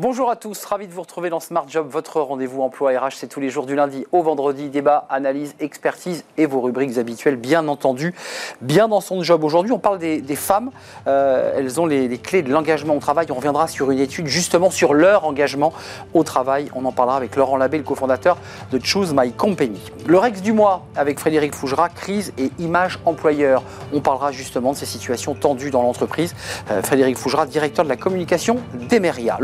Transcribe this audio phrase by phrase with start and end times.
[0.00, 3.16] Bonjour à tous, ravi de vous retrouver dans Smart Job, votre rendez-vous emploi RH.
[3.16, 4.70] C'est tous les jours du lundi au vendredi.
[4.70, 8.14] Débat, analyse, expertise et vos rubriques habituelles, bien entendu.
[8.62, 9.44] Bien dans son job.
[9.44, 10.70] Aujourd'hui, on parle des, femmes.
[11.06, 13.26] Euh, elles ont les, clés de l'engagement au travail.
[13.28, 15.74] On reviendra sur une étude justement sur leur engagement
[16.14, 16.70] au travail.
[16.74, 18.38] On en parlera avec Laurent Labbé, le cofondateur
[18.72, 19.82] de Choose My Company.
[20.06, 23.62] Le Rex du mois avec Frédéric Fougera, crise et image employeur.
[23.92, 26.34] On parlera justement de ces situations tendues dans l'entreprise.
[26.70, 28.56] Euh, Frédéric Fougera, directeur de la communication
[28.88, 29.36] d'Emeria.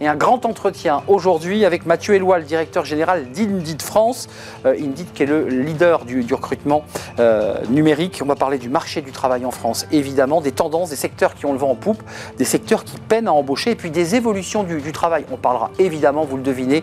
[0.00, 4.28] Et un grand entretien aujourd'hui avec Mathieu Éloi, le directeur général d'Indeed France.
[4.64, 6.84] Euh, Indeed qui est le leader du, recrutement
[7.18, 8.20] euh, numérique.
[8.22, 11.46] On va parler du marché du travail en France, évidemment, des tendances, des secteurs qui
[11.46, 12.02] ont le vent en poupe,
[12.36, 15.24] des secteurs qui peinent à embaucher et puis des évolutions du, travail.
[15.30, 16.82] On parlera évidemment, vous le devinez,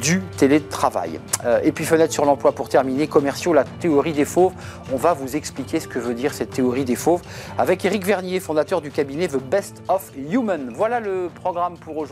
[0.00, 1.20] du télétravail.
[1.44, 4.52] Euh, et puis fenêtre sur l'emploi pour terminer, commerciaux, la théorie des fauves.
[4.92, 7.22] On va vous expliquer ce que veut dire cette théorie des fauves
[7.58, 10.72] avec Eric Vernier, fondateur du cabinet The Best of Human.
[10.74, 12.03] Voilà le programme pour aujourd'hui.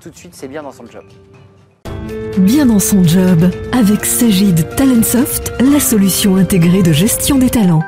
[0.00, 1.04] Tout de suite, c'est bien dans son job.
[2.38, 7.82] Bien dans son job, avec Sagid Talentsoft, la solution intégrée de gestion des talents.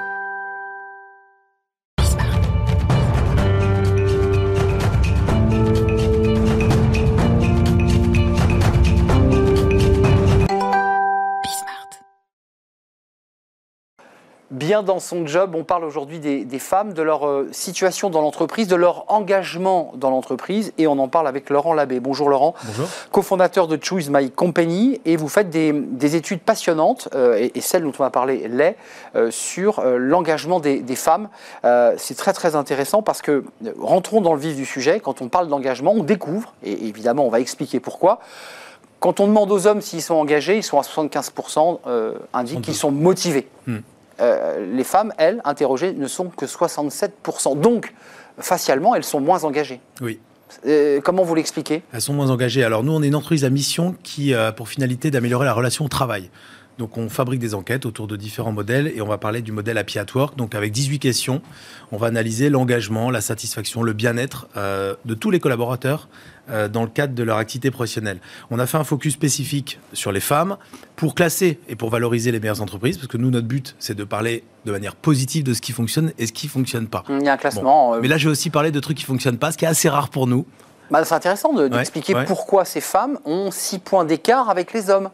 [14.67, 15.55] Bien dans son job.
[15.55, 20.11] On parle aujourd'hui des, femmes, de leur euh, situation dans l'entreprise, de leur engagement dans
[20.11, 20.73] l'entreprise.
[20.77, 22.00] Et on en parle avec Laurent Labbé.
[22.00, 22.55] Bonjour Laurent.
[22.64, 22.89] Bonjour.
[23.12, 25.00] Cofondateur de Choose My Company.
[25.05, 28.77] Et vous faites des, études passionnantes, euh, et, celle dont on va parler l'est,
[29.14, 31.28] euh, sur l'engagement des, femmes.
[31.97, 33.45] C'est très très intéressant parce que,
[33.78, 37.30] rentrons dans le vif du sujet, quand on parle d'engagement, on découvre, et évidemment on
[37.30, 38.19] va expliquer pourquoi,
[38.98, 41.78] quand on demande aux hommes s'ils sont engagés, ils sont à 75%
[42.33, 43.47] indiquent qu'ils sont motivés.
[43.67, 43.78] Hmm.
[44.20, 47.61] Euh, les femmes, elles, interrogées, ne sont que 67%.
[47.61, 47.92] Donc,
[48.39, 49.81] facialement, elles sont moins engagées.
[50.00, 50.20] Oui.
[50.67, 51.83] Euh, comment vous l'expliquez?
[51.92, 52.64] Elles sont moins engagées.
[52.64, 55.85] Alors nous, on est une entreprise à mission qui a pour finalité d'améliorer la relation
[55.85, 56.30] au travail.
[56.79, 59.79] Donc on fabrique des enquêtes autour de différents modèles et on va parler du modèle
[59.79, 60.37] Happy at Work.
[60.37, 61.41] Donc avec 18 questions,
[61.92, 66.09] on va analyser l'engagement, la satisfaction, le bien-être euh, de tous les collaborateurs
[66.48, 68.20] euh, dans le cadre de leur activité professionnelle.
[68.51, 70.59] On a fait un focus spécifique sur les femmes
[70.95, 74.05] pour classer et pour valoriser les meilleures entreprises, parce que nous, notre but, c'est de
[74.05, 77.03] parler de manière positive de ce qui fonctionne et ce qui fonctionne pas.
[77.09, 77.95] Il y a un classement.
[77.95, 79.89] Euh, Mais là, j'ai aussi parlé de trucs qui fonctionnent pas, ce qui est assez
[79.89, 80.47] rare pour nous.
[80.91, 85.11] Bah, c'est intéressant d'expliquer pourquoi ces femmes ont six points d'écart avec les hommes.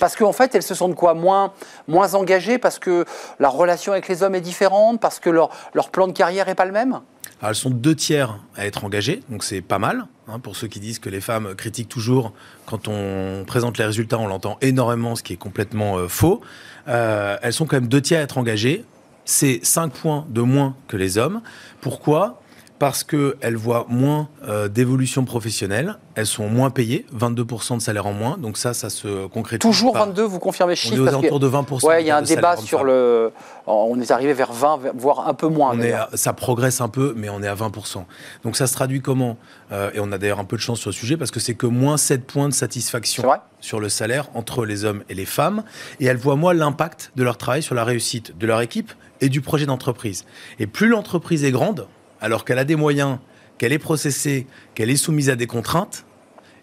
[0.00, 1.14] Parce qu'en fait, elles se sentent quoi?
[1.14, 1.52] Moins,
[1.88, 3.04] moins engagées Parce que
[3.38, 6.54] la relation avec les hommes est différente Parce que leur, leur plan de carrière n'est
[6.54, 7.00] pas le même?
[7.42, 10.06] Elles sont deux tiers à être engagées, donc c'est pas mal.
[10.28, 12.32] Hein, pour ceux qui disent que les femmes critiquent toujours,
[12.64, 16.40] quand on présente les résultats, on l'entend énormément, ce qui est complètement euh, faux.
[16.88, 18.84] Euh, elles sont quand même deux tiers à être engagées.
[19.26, 21.42] C'est cinq points de moins que les hommes.
[21.80, 22.40] Pourquoi?
[22.78, 28.12] Parce qu'elles voient moins euh, d'évolution professionnelle, elles sont moins payées, 22% de salaire en
[28.12, 29.60] moins, donc ça, ça se concrétise.
[29.60, 31.88] Toujours 22, vous confirmez chiffre On est aux alentours de 20%.
[31.88, 33.32] Oui, il y a un débat sur le...
[33.66, 35.72] On est arrivé vers 20, voire un peu moins.
[35.74, 38.04] On est ça progresse un peu, mais on est à 20%.
[38.42, 39.36] Donc ça se traduit comment
[39.72, 41.54] euh, Et on a d'ailleurs un peu de chance sur le sujet, parce que c'est
[41.54, 43.24] que moins 7 points de satisfaction
[43.60, 45.62] sur le salaire entre les hommes et les femmes,
[46.00, 49.28] et elles voient moins l'impact de leur travail sur la réussite de leur équipe et
[49.28, 50.24] du projet d'entreprise.
[50.58, 51.86] Et plus l'entreprise est grande,
[52.20, 53.18] alors qu'elle a des moyens,
[53.58, 56.04] qu'elle est processée, qu'elle est soumise à des contraintes,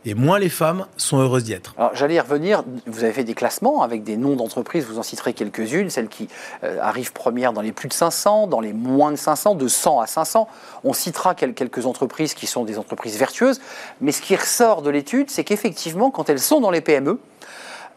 [0.03, 1.75] et moins les femmes sont heureuses d'y être.
[1.77, 5.03] Alors j'allais y revenir, vous avez fait des classements avec des noms d'entreprises, vous en
[5.03, 6.27] citerez quelques-unes, celles qui
[6.63, 9.99] euh, arrivent premières dans les plus de 500, dans les moins de 500, de 100
[9.99, 10.47] à 500.
[10.83, 13.61] On citera quelques entreprises qui sont des entreprises vertueuses,
[13.99, 17.19] mais ce qui ressort de l'étude, c'est qu'effectivement, quand elles sont dans les PME,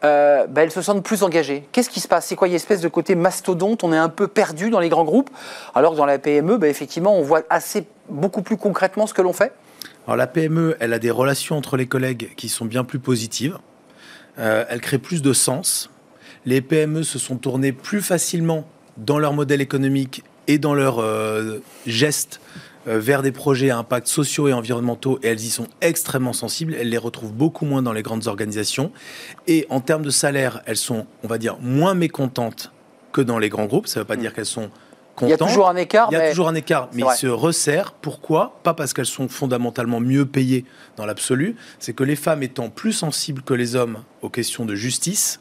[0.03, 1.67] euh, bah, elles se sentent plus engagées.
[1.71, 2.27] Qu'est-ce qui se passe?
[2.27, 4.69] C'est quoi, il y a une espèce de côté mastodonte, on est un peu perdu
[4.69, 5.29] dans les grands groupes,
[5.73, 9.21] alors que dans la PME, bah, effectivement, on voit assez, beaucoup plus concrètement ce que
[9.21, 9.51] l'on fait
[10.13, 13.57] la PME, elle a des relations entre les collègues qui sont bien plus positives.
[14.37, 15.89] Euh, elle crée plus de sens.
[16.45, 18.67] Les PME se sont tournées plus facilement
[18.97, 22.39] dans leur modèle économique et dans leurs euh, gestes
[22.85, 26.75] vers des projets à impact sociaux et environnementaux et elles y sont extrêmement sensibles.
[26.79, 28.91] Elles les retrouvent beaucoup moins dans les grandes organisations.
[29.47, 32.71] Et en termes de salaire, elles sont, on va dire, moins mécontentes
[33.11, 33.87] que dans les grands groupes.
[33.87, 34.19] Ça ne veut pas mm.
[34.19, 34.69] dire qu'elles sont
[35.21, 36.09] il y a toujours un écart.
[36.11, 37.93] Il y a toujours un écart, mais il se resserre.
[37.93, 38.59] Pourquoi?
[38.63, 40.65] Pas parce qu'elles sont fondamentalement mieux payées
[40.97, 44.75] dans l'absolu, c'est que les femmes étant plus sensibles que les hommes aux questions de
[44.75, 45.39] justice,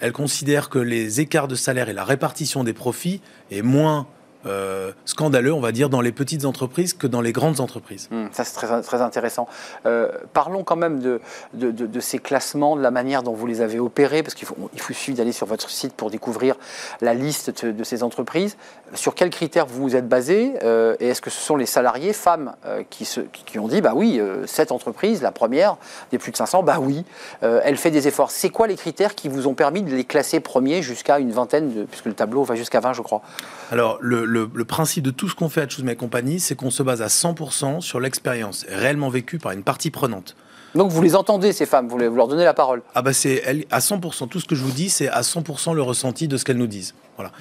[0.00, 3.20] elles considèrent que les écarts de salaire et la répartition des profits
[3.50, 4.06] est moins
[4.46, 8.08] euh, scandaleux, on va dire, dans les petites entreprises que dans les grandes entreprises.
[8.10, 9.48] Hum, ça, c'est très, très intéressant.
[9.86, 11.20] Euh, parlons quand même de,
[11.52, 14.56] de, de, ces classements, de la manière dont vous les avez opérés, parce qu'il faut,
[14.72, 16.56] il faut suffit d'aller sur votre site pour découvrir
[17.00, 18.56] la liste de, ces entreprises.
[18.92, 22.12] Sur quels critères vous vous êtes basé euh, Et est-ce que ce sont les salariés
[22.12, 22.54] femmes
[22.90, 25.76] qui, se, qui, ont dit, bah oui, cette entreprise, la première,
[26.10, 27.04] des plus de 500, bah oui,
[27.40, 28.30] elle fait des efforts.
[28.30, 31.86] C'est quoi les critères qui vous ont permis de les classer premiers jusqu'à une vingtaine,
[31.86, 33.22] puisque le tableau va jusqu'à 20, je crois
[33.70, 36.70] Alors, le le, principe de tout ce qu'on fait à Choose My Company, c'est qu'on
[36.70, 40.36] se base à 100% sur l'expérience réellement vécue par une partie prenante.
[40.74, 43.78] Donc vous les entendez, ces femmes, vous, leur donnez la parole Ah bah c'est à
[43.78, 46.56] 100%, tout ce que je vous dis, c'est à 100% le ressenti de ce qu'elles
[46.56, 46.94] nous disent.
[47.16, 47.32] Voilà.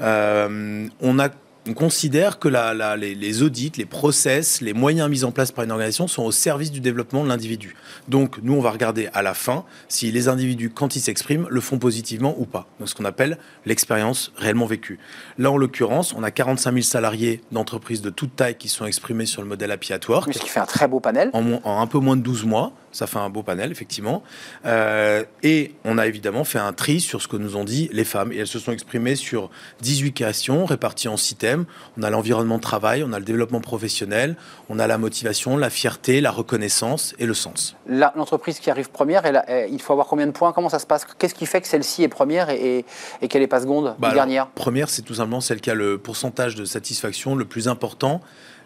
[0.00, 1.28] Euh, on a
[1.68, 2.48] on considère que
[2.96, 6.72] les, audits, les process, les moyens mis en place par une organisation sont au service
[6.72, 7.76] du développement de l'individu.
[8.08, 11.60] Donc, nous, on va regarder à la fin si les individus, quand ils s'expriment, le
[11.60, 12.66] font positivement ou pas.
[12.80, 14.98] Donc, ce qu'on appelle l'expérience réellement vécue.
[15.38, 19.26] Là, en l'occurrence, on a 45 000 salariés d'entreprises de toute taille qui sont exprimés
[19.26, 21.30] sur le modèle Happy at Ce qui fait un très beau panel.
[21.32, 22.72] en un peu moins de 12 mois.
[22.92, 24.22] Ça fait un beau panel, effectivement.
[24.66, 28.04] Euh, et on a évidemment fait un tri sur ce que nous ont dit les
[28.04, 28.32] femmes.
[28.32, 29.50] Et elles se sont exprimées sur
[29.80, 31.64] 18 questions réparties en 6 thèmes.
[31.98, 34.36] On a l'environnement de travail, on a le développement professionnel,
[34.68, 37.76] on a la motivation, la fierté, la reconnaissance et le sens.
[37.86, 39.22] L'entreprise qui arrive première,
[39.70, 40.52] il faut avoir combien de points?
[40.52, 41.06] Comment ça se passe?
[41.18, 42.84] Qu'est-ce qui fait que celle-ci est première et,
[43.28, 44.48] qu'elle n'est pas seconde bah dernière?
[44.48, 48.20] Première, c'est tout simplement celle qui a le pourcentage de satisfaction le plus important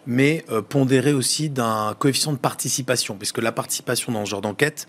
[0.07, 4.87] mais euh, pondéré aussi d'un coefficient de participation, puisque la participation dans ce genre d'enquête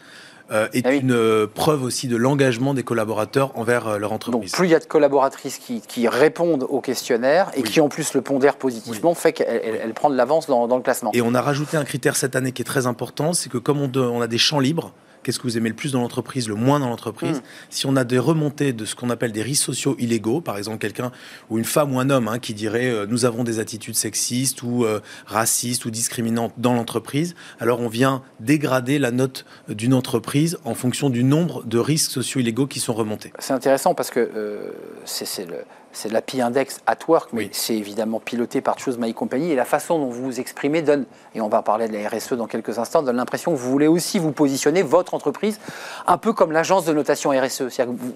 [0.50, 4.52] euh, est ah une euh, preuve aussi de l'engagement des collaborateurs envers leur entreprise.
[4.52, 8.14] Donc plus il y a de collaboratrices qui, répondent au questionnaire et qui en plus
[8.14, 11.10] le pondèrent positivement, fait qu'elle prend de l'avance dans, le classement.
[11.12, 13.80] Et on a rajouté un critère cette année qui est très important, c'est que comme
[13.80, 14.92] on a des champs libres,
[15.22, 17.38] qu'est-ce que vous aimez le plus dans l'entreprise, le moins dans l'entreprise.
[17.38, 17.42] Mm.
[17.70, 20.78] Si on a des remontées de ce qu'on appelle des risques sociaux illégaux, par exemple
[20.78, 21.12] quelqu'un
[21.50, 24.62] ou une femme ou un homme hein, qui dirait euh, nous avons des attitudes sexistes
[24.62, 30.58] ou euh, racistes ou discriminantes dans l'entreprise, alors on vient dégrader la note d'une entreprise
[30.64, 33.32] en fonction du nombre de risques sociaux illégaux qui sont remontés.
[33.38, 34.72] C'est intéressant parce que euh,
[35.04, 39.52] c'est le c'est l'API Index at Work, mais c'est évidemment piloté par Choose My Company.
[39.52, 41.06] Et la façon dont vous vous exprimez donne,
[41.38, 43.86] et on va parler de la RSE dans quelques instants, donne l'impression que vous voulez
[43.86, 45.60] aussi vous positionner, votre entreprise,
[46.06, 47.62] un peu comme l'agence de notation RSE.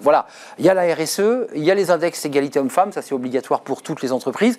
[0.01, 0.27] voilà,
[0.59, 3.61] il y a la RSE, il y a les index égalité homme-femme, ça c'est obligatoire
[3.61, 4.57] pour toutes les entreprises.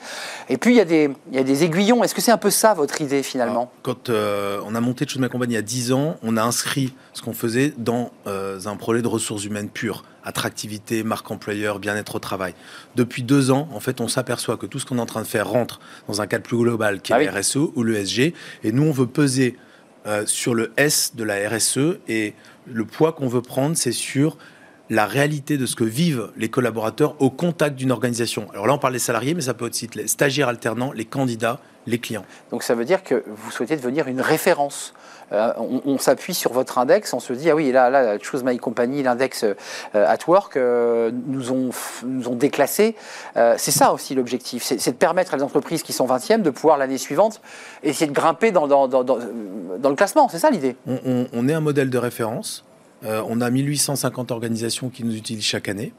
[0.49, 2.03] Et puis il y a des, il y a des aiguillons.
[2.03, 3.71] Est-ce que c'est un peu ça votre idée finalement?
[3.83, 6.43] Quand euh, on a monté Choose My Company il y a 10 ans, on a
[6.43, 11.79] inscrit ce qu'on faisait dans euh, un projet de ressources humaines pures attractivité, marque employeur,
[11.79, 12.55] bien-être au travail.
[12.97, 15.27] Depuis deux ans, en fait, on s'aperçoit que tout ce qu'on est en train de
[15.27, 18.35] faire rentre dans un cadre plus global qui est ah RSE ou le SG.
[18.63, 19.57] Et nous, on veut peser
[20.07, 22.35] euh, sur le S de la RSE et
[22.67, 24.37] le poids qu'on veut prendre, c'est sur
[24.91, 28.51] la réalité de ce que vivent les collaborateurs au contact d'une organisation.
[28.53, 31.07] Alors là, on parle des salariés, mais ça peut aussi être les stagiaires alternants, les
[31.07, 32.25] candidats, les clients.
[32.51, 34.95] Donc ça veut dire que vous souhaitez devenir une référence
[35.33, 38.59] euh, on, s'appuie sur votre index, on se dit, ah oui, là, là Choose My
[38.59, 39.55] Company, l'index euh,
[39.95, 41.71] at Work, euh, nous, ont,
[42.35, 42.95] déclassé.
[43.35, 46.79] c'est ça aussi l'objectif, c'est de permettre à les entreprises qui sont 20e de pouvoir
[46.79, 47.41] l'année suivante
[47.83, 51.99] essayer de grimper dans, dans, le classement, c'est ça l'idée on, est un modèle de
[51.99, 52.65] référence.
[53.05, 55.93] on a 1850 organisations qui nous utilisent chaque année.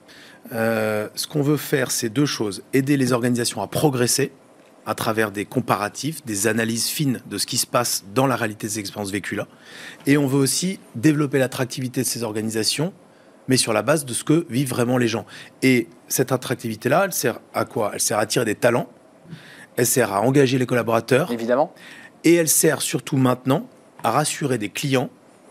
[0.52, 2.64] ce qu'on veut faire, c'est deux choses.
[2.74, 4.32] Aider les organisations à progresser,
[4.86, 8.68] à travers des comparatifs, des analyses fines de ce qui se passe dans la réalité
[8.68, 9.48] des expériences vécues là.
[10.06, 12.94] Et on veut aussi développer l'attractivité de ces organisations,
[13.48, 15.26] mais sur la base de ce que vivent vraiment les gens.
[15.62, 17.92] Et cette attractivité-là, elle sert à quoi?
[17.94, 18.90] Elle sert à attirer des talents,
[19.76, 21.32] elle sert à engager les collaborateurs.
[21.32, 21.74] Évidemment.
[22.24, 23.68] Et elle sert surtout maintenant
[24.04, 25.10] à rassurer des clients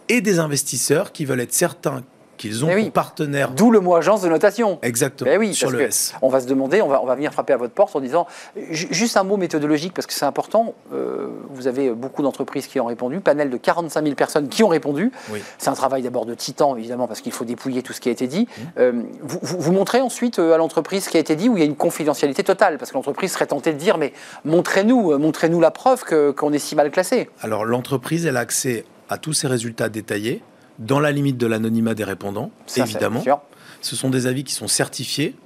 [0.08, 2.02] et des investisseurs qui veulent être certains
[2.36, 2.90] qu'ils ont oui.
[2.90, 3.50] partenaire.
[3.50, 4.78] D'où le mot agence de notation.
[4.82, 5.30] Exactement.
[5.30, 6.14] Ben oui, sur le S.
[6.22, 8.26] On va se demander, on va, on va venir frapper à votre porte en disant
[8.56, 10.74] juste un mot méthodologique parce que c'est important.
[10.92, 14.68] Euh, vous avez beaucoup d'entreprises qui ont répondu, panel de 45 000 personnes qui ont
[14.68, 15.12] répondu.
[15.58, 18.12] C'est un travail d'abord de titan évidemment parce qu'il faut dépouiller tout ce qui a
[18.12, 18.42] été dit.
[18.42, 18.62] Mmh.
[18.78, 21.60] Euh, vous, vous, montrez ensuite euh, à l'entreprise ce qui a été dit où il
[21.60, 22.78] y a une confidentialité totale?
[22.78, 24.12] Parce que l'entreprise serait tentée de dire mais
[24.44, 27.28] montrez-nous, montrez-nous la preuve qu'on est si mal classé.
[27.42, 30.42] Alors l'entreprise elle a accès à tous ces résultats détaillés
[30.78, 33.22] dans la limite de l'anonymat des répondants, évidemment.
[33.80, 35.36] Ce sont des avis qui sont certifiés.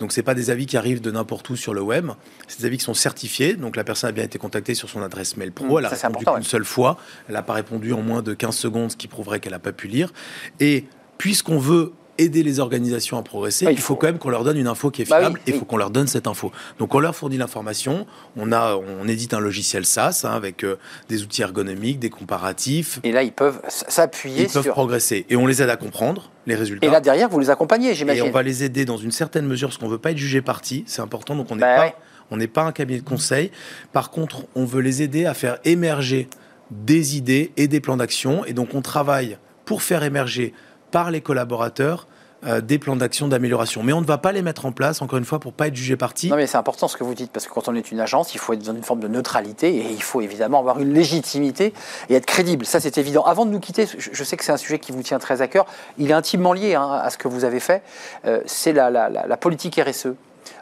[0.00, 2.10] Donc, ce pas des avis qui arrivent de n'importe où sur le web.
[2.48, 3.54] C'est des avis qui sont certifiés.
[3.54, 5.66] Donc, la personne a bien été contactée sur son adresse mail pro.
[5.66, 6.98] Mmh, elle a répondu une seule fois.
[7.28, 9.72] Elle n'a pas répondu en moins de 15 secondes, ce qui prouverait qu'elle n'a pas
[9.72, 10.12] pu lire.
[10.58, 10.86] Et
[11.18, 14.66] puisqu'on veut aider les organisations à progresser, il faut quand même qu'on leur donne une
[14.66, 16.52] info qui est bah fiable et il faut qu'on leur donne cette info.
[16.78, 20.78] Donc on leur fournit l'information, on, a, on édite un logiciel SaaS hein, avec euh,
[21.08, 23.00] des outils ergonomiques, des comparatifs.
[23.02, 24.60] Et là, ils peuvent s'appuyer sur...
[24.60, 26.86] Ils peuvent progresser et on les aide à comprendre les résultats.
[26.86, 28.24] Et là, derrière, vous les accompagnez, j'imagine.
[28.24, 30.18] Et on va les aider dans une certaine mesure, parce qu'on ne veut pas être
[30.18, 31.94] jugé parti, c'est important, donc on n'est bah pas
[32.30, 33.50] On n'est pas un cabinet de conseil.
[33.92, 36.28] Par contre, on veut les aider à faire émerger
[36.70, 38.44] des idées et des plans d'action.
[38.46, 40.54] Et donc, on travaille pour faire émerger
[40.92, 42.06] par les collaborateurs
[42.44, 43.82] euh, des plans d'action d'amélioration.
[43.82, 45.76] Mais on ne va pas les mettre en place, encore une fois, pour pas être
[45.76, 46.28] jugé parti.
[46.28, 48.34] Non, mais c'est important ce que vous dites, parce que quand on est une agence,
[48.34, 51.72] il faut être dans une forme de neutralité et il faut évidemment avoir une légitimité
[52.08, 52.64] et être crédible.
[52.66, 53.22] Ça, c'est évident.
[53.22, 55.48] Avant de nous quitter, je sais que c'est un sujet qui vous tient très à
[55.48, 55.66] cœur.
[55.98, 57.82] Il est intimement lié hein, à ce que vous avez fait.
[58.24, 60.08] Euh, c'est la, la politique RSE.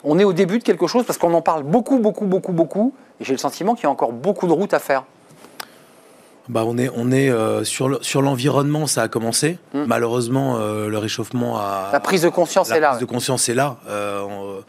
[0.04, 2.94] On est au début de quelque chose parce qu'on en parle beaucoup, beaucoup, beaucoup, beaucoup.
[3.20, 5.04] Et j'ai le sentiment qu'il y a encore beaucoup de route à faire.
[6.48, 9.58] Bah on est, on est euh, sur, sur l'environnement, ça a commencé.
[9.74, 9.84] Hmm.
[9.86, 11.90] Malheureusement, euh, le réchauffement a.
[11.92, 12.80] La prise de conscience est là.
[12.80, 13.76] La prise de conscience est là.
[13.88, 14.60] Euh,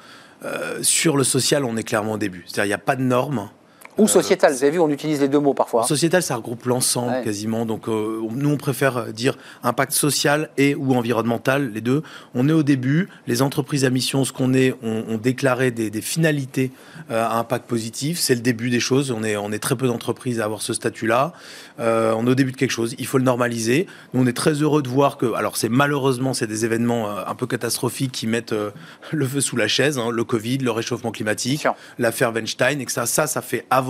[0.82, 2.44] sur le social, on est clairement au début.
[2.48, 3.50] C'est-à-dire, il n'y a pas de normes.
[3.98, 5.84] Ou sociétal, vous avez vu, on utilise les deux mots parfois.
[5.84, 7.66] Sociétal, ça regroupe l'ensemble quasiment.
[7.66, 12.04] Donc nous, on préfère dire impact social et ou environnemental, les deux.
[12.34, 13.10] On est au début.
[13.28, 16.72] Les entreprises à mission, ce qu'on est, ont, déclaré des, des finalités
[17.10, 18.20] à impact positif.
[18.20, 19.12] C'est le début des choses.
[19.12, 21.34] On est, on est très peu d'entreprises à avoir ce statut-là.
[21.80, 22.96] Euh, on est au début de quelque chose.
[22.98, 23.88] Il faut le normaliser.
[24.14, 27.24] Nous, on est très heureux de voir que, alors c'est malheureusement, c'est des événements euh,
[27.26, 28.72] un peu catastrophiques qui mettent euh,
[29.12, 29.98] le feu sous la chaise.
[29.98, 30.10] Hein.
[30.12, 31.68] le Covid, le réchauffement climatique,
[32.00, 33.81] l'affaire Weinstein, et que ça, ça, ça fait avancer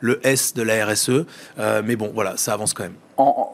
[0.00, 1.24] le S de la RSE.
[1.84, 2.94] mais bon, voilà, ça avance quand même.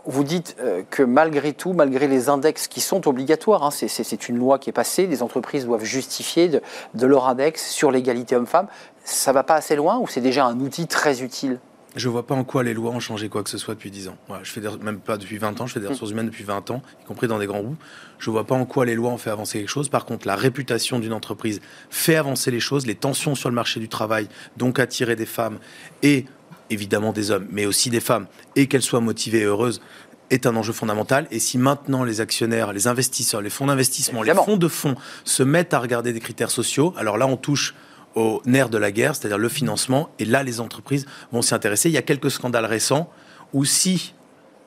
[0.07, 0.57] vous dites
[0.91, 4.75] que malgré tout, malgré les index qui sont obligatoires, hein, c'est une loi qui est
[4.75, 6.62] passée, les entreprises doivent justifier de,
[6.95, 8.67] de leur index sur l'égalité homme-femme,
[9.05, 11.59] ça va pas assez loin ou c'est déjà un outil très utile?
[11.97, 14.09] Je vois pas en quoi les lois ont changé quoi que ce soit depuis 10
[14.09, 14.16] ans.
[14.42, 15.90] je fais même pas depuis 20 ans, je fais des mm.
[15.90, 17.82] ressources humaines depuis 20 ans, y compris dans des grands groupes.
[18.18, 19.88] Je vois pas en quoi les lois ont fait avancer quelque chose.
[19.88, 23.80] Par contre, la réputation d'une entreprise fait avancer les choses, les tensions sur le marché
[23.80, 25.59] du travail, donc attirer des femmes
[26.02, 26.26] et
[26.70, 29.80] évidemment des hommes, mais aussi des femmes, et qu'elles soient motivées et heureuses,
[30.30, 31.26] est un enjeu fondamental.
[31.32, 34.94] Et si maintenant les actionnaires, les investisseurs, les fonds d'investissement, les fonds de fonds
[35.25, 37.75] se mettent à regarder des critères sociaux, alors là on touche
[38.14, 40.11] au nerf de la guerre, c'est-à-dire le financement.
[40.19, 41.88] Et là, les entreprises vont s'y intéresser.
[41.88, 43.11] Il y a quelques scandales récents
[43.52, 44.14] où si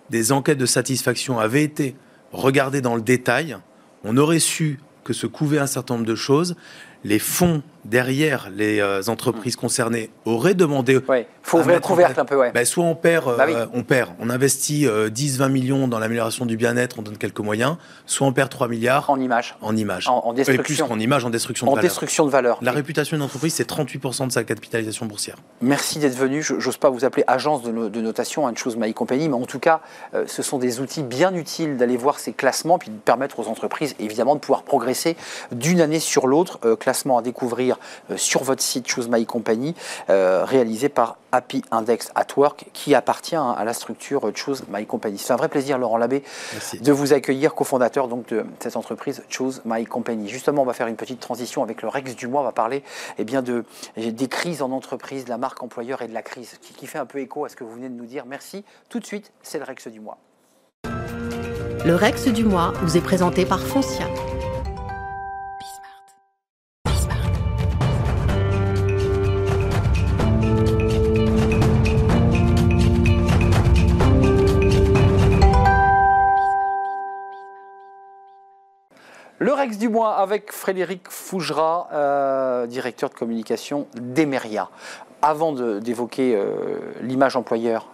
[0.10, 1.96] des enquêtes de satisfaction avaient été
[2.32, 3.58] regardées dans le détail,
[4.04, 6.56] on aurait su que se couvaient un certain nombre de choses.
[7.04, 11.00] Les fonds derrière les euh, entreprises concernées auraient demandé.
[11.10, 12.52] Il faut ouvrir le couvercle un peu, ouais.
[12.52, 16.46] Ben, soit on perd, bah euh, on perd, on investit 10-20 euh, millions dans l'amélioration
[16.46, 17.76] du bien-être, on donne quelques moyens,
[18.06, 19.10] soit on perd 3 milliards.
[19.10, 19.56] En images.
[19.62, 20.08] En images.
[20.08, 20.86] En, destruction.
[20.86, 21.90] plus qu'en images, en destruction de en valeur.
[21.90, 22.60] destruction de valeur.
[22.62, 25.36] La réputation d'une entreprise, c'est 38% de sa capitalisation boursière.
[25.62, 26.42] Merci d'être venu.
[26.42, 29.60] Je n'ose pas vous appeler agence de, notation, une chose My Company, mais en tout
[29.60, 29.82] cas,
[30.28, 33.96] ce sont des outils bien utiles d'aller voir ces classements, puis de permettre aux entreprises,
[34.00, 35.16] évidemment, de pouvoir progresser
[35.52, 36.60] d'une année sur l'autre.
[36.78, 37.73] classement à découvrir
[38.16, 39.76] sur votre site Choose My Company,
[40.10, 45.18] euh, réalisé par Happy Index at Work, qui appartient à la structure Choose My Company.
[45.18, 46.24] C'est un vrai plaisir, Laurent Labbé,
[46.80, 50.30] de vous accueillir, cofondateur donc, de cette entreprise Choose My Company.
[50.30, 52.42] Justement, on va faire une petite transition avec le Rex du mois.
[52.42, 52.84] On va parler
[53.18, 53.66] eh bien, de,
[53.98, 57.00] des crises en entreprise, de la marque employeur et de la crise, qui, qui fait
[57.00, 58.26] un peu écho à ce que vous venez de nous dire.
[58.28, 58.64] Merci.
[58.90, 60.18] Tout de suite, c'est le Rex du mois.
[61.86, 64.08] Le Rex du mois vous est présenté par Foncia.
[79.64, 84.68] Rex du mois avec Frédéric Fougera, euh, directeur de communication d'Emeria.
[85.22, 87.88] Avant d'évoquer euh, l'image employeur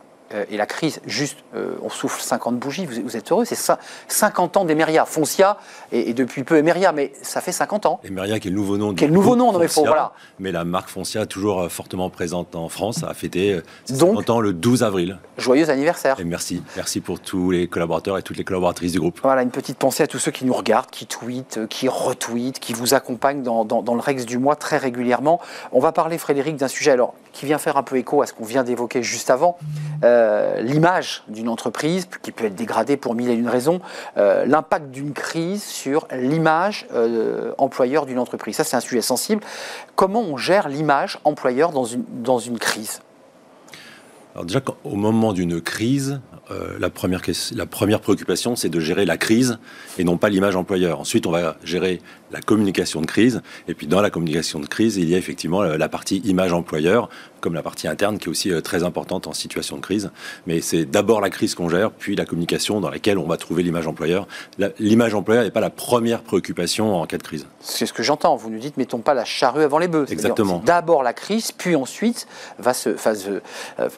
[0.50, 4.58] et la crise, juste, euh, on souffle 50 bougies, vous, êtes heureux, c'est ça, 50
[4.58, 5.58] ans d'Emeria, Foncia,
[5.92, 8.00] et, depuis peu Emeria, mais ça fait 50 ans.
[8.04, 8.94] Emeria qui est le nouveau nom.
[8.94, 10.14] Qui est le nouveau nom, non mais voilà.
[10.40, 14.54] Mais la marque Foncia, toujours euh, fortement présente en France, a fêté 50 ans le
[14.54, 15.18] 12 avril.
[15.38, 16.20] Joyeux anniversaire.
[16.20, 19.20] Et merci, merci pour tous les collaborateurs et toutes les collaboratrices du groupe.
[19.24, 22.74] Voilà, une petite pensée à tous ceux qui nous regardent, qui tweetent, qui retweetent, qui
[22.74, 25.40] vous accompagnent dans, dans le Rex du mois très régulièrement.
[25.72, 28.34] On va parler, Frédéric, d'un sujet alors qui vient faire un peu écho à ce
[28.34, 29.58] qu'on vient d'évoquer juste avant,
[30.04, 30.19] euh,
[30.62, 33.82] l'image d'une entreprise qui peut être dégradée pour mille et une raisons,
[34.18, 38.56] euh, l'impact d'une crise sur l'image euh, employeur d'une entreprise.
[38.56, 39.42] Ça, c'est un sujet sensible.
[39.96, 43.02] Comment on gère l'image employeur dans une, dans une crise?
[44.36, 46.22] Alors déjà, au moment d'une crise,
[46.80, 47.22] la, première,
[47.56, 49.60] la première préoccupation, c'est de gérer la crise
[49.98, 51.00] et non pas l'image employeur.
[51.00, 53.42] Ensuite, on va gérer la communication de crise.
[53.68, 57.10] Et puis dans la communication de crise, il y a effectivement la partie image employeur,
[57.40, 60.12] comme la partie interne qui est aussi euh, très importante en situation de crise.
[60.48, 63.64] Mais c'est d'abord la crise qu'on gère, puis la communication dans laquelle on va trouver
[63.64, 64.28] l'image employeur.
[64.80, 67.46] L'image employeur n'est pas la première préoccupation en cas de crise.
[67.62, 68.36] C'est ce que j'entends.
[68.36, 70.06] Vous nous dites, mettons pas la charrue avant les bœufs.
[70.10, 70.62] Exactement.
[70.66, 73.40] D'abord la crise, puis ensuite va se, euh,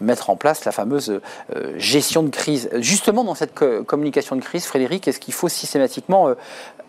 [0.01, 1.19] mettre en place la fameuse
[1.55, 2.69] euh, gestion de crise.
[2.75, 3.53] Justement, dans cette
[3.85, 6.33] communication de crise, Frédéric, est-ce qu'il faut systématiquement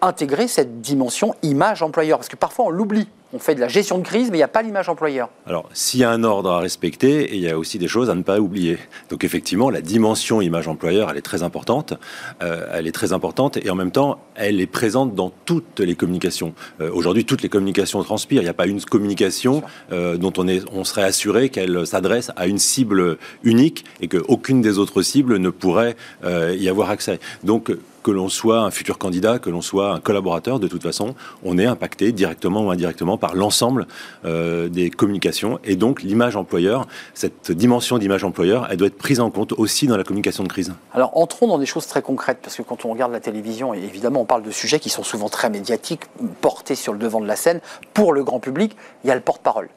[0.01, 3.09] intégrer cette dimension image employeur Parce que parfois on l'oublie.
[3.35, 5.31] On fait de la gestion de crise, mais il n'y a pas l'image employeur.
[5.47, 8.11] Alors, s'il y a un ordre à respecter, et il y a aussi des choses
[8.11, 8.79] à ne pas oublier.
[9.09, 11.95] Donc, effectivement, la dimension image employeur, elle est très importante.
[12.43, 15.95] Euh, elle est très importante, et en même temps, elle est présente dans toutes les
[15.95, 16.53] communications.
[16.83, 18.43] Euh, aujourd'hui, toutes les communications transpirent.
[18.43, 19.63] Il n'y a pas une communication
[19.93, 24.61] euh, dont on, est, on serait assuré qu'elle s'adresse à une cible unique et qu'aucune
[24.61, 27.19] des autres cibles ne pourrait y avoir accès.
[27.45, 31.15] Donc, que l'on soit un futur candidat, que l'on soit un collaborateur, de toute façon,
[31.45, 33.87] on est impacté directement ou indirectement par l'ensemble
[34.25, 35.59] euh, des communications.
[35.65, 39.87] Et donc, l'image employeur, cette dimension d'image employeur, elle doit être prise en compte aussi
[39.87, 40.73] dans la communication de crise.
[40.93, 43.79] Alors, entrons dans des choses très concrètes, parce que quand on regarde la télévision, et
[43.79, 46.03] évidemment, on parle de sujets qui sont souvent très médiatiques,
[46.41, 47.61] portés sur le devant de la scène,
[47.95, 49.69] pour le grand public, il y a le porte-parole.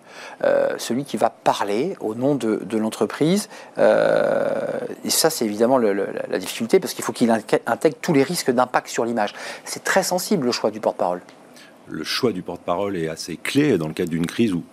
[0.43, 3.49] Euh, celui qui va parler au nom de, l'entreprise.
[3.77, 8.51] Euh, et ça, c'est évidemment la difficulté, parce qu'il faut qu'il intègre tous les risques
[8.51, 9.33] d'impact sur l'image.
[9.63, 11.21] C'est très sensible le choix du porte-parole.
[11.87, 14.63] Le choix du porte-parole est assez clé dans le cadre d'une crise où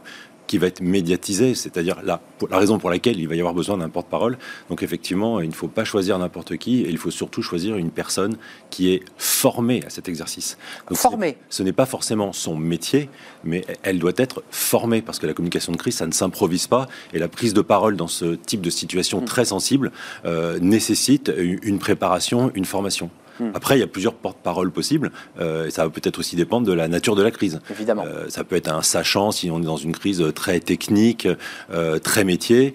[0.52, 3.78] qui va être médiatisé, c'est-à-dire la, la raison pour laquelle il va y avoir besoin
[3.78, 4.37] d'un porte-parole.
[4.68, 7.90] Donc effectivement, il ne faut pas choisir n'importe qui, et il faut surtout choisir une
[7.90, 8.37] personne
[8.68, 10.59] qui est formée à cet exercice.
[10.92, 13.09] formée Ce n'est pas forcément son métier,
[13.44, 16.87] mais elle doit être formée, parce que la communication de crise, ça ne s'improvise pas,
[17.14, 19.25] et la prise de parole dans ce type de situation mm.
[19.25, 19.90] très sensible
[20.26, 21.32] euh, nécessite
[21.62, 23.09] une préparation, une formation.
[23.42, 23.50] Hmm.
[23.54, 25.11] Après, il y a plusieurs porte-paroles possibles.
[25.40, 27.61] Euh, et ça va peut-être aussi dépendre de la nature de la crise.
[27.70, 28.04] Évidemment.
[28.06, 31.28] Euh, ça peut être un sachant si on est dans une crise très technique,
[31.72, 32.75] euh, très métier.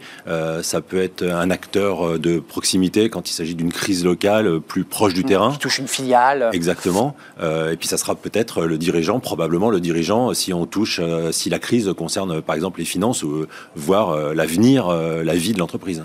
[0.61, 5.13] ça peut être un acteur de proximité quand il s'agit d'une crise locale plus proche
[5.13, 5.27] du hmm.
[5.27, 5.51] terrain.
[5.53, 6.49] Qui touche une filiale.
[6.53, 7.15] Exactement.
[7.41, 11.59] et puis ça sera peut-être le dirigeant, probablement le dirigeant, si on touche, si la
[11.59, 13.45] crise concerne par exemple les finances ou
[13.75, 16.03] voire l'avenir, la vie de l'entreprise.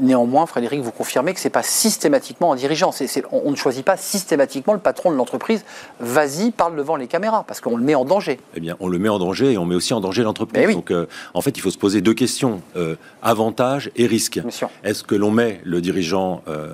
[0.00, 2.92] néanmoins, Frédéric, vous confirmez que c'est pas systématiquement un dirigeant.
[3.32, 5.64] on ne choisit pas systématiquement le patron de l'entreprise.
[5.98, 8.38] Vas-y, parle devant les caméras, parce qu'on le met en danger.
[8.54, 10.74] Eh bien, on le met en danger et on met aussi en danger l'entreprise.
[10.74, 14.42] Donc, euh, en fait, il faut se poser deux questions euh, avantages et risques.
[14.84, 16.68] Est-ce que l'on met le dirigeant euh,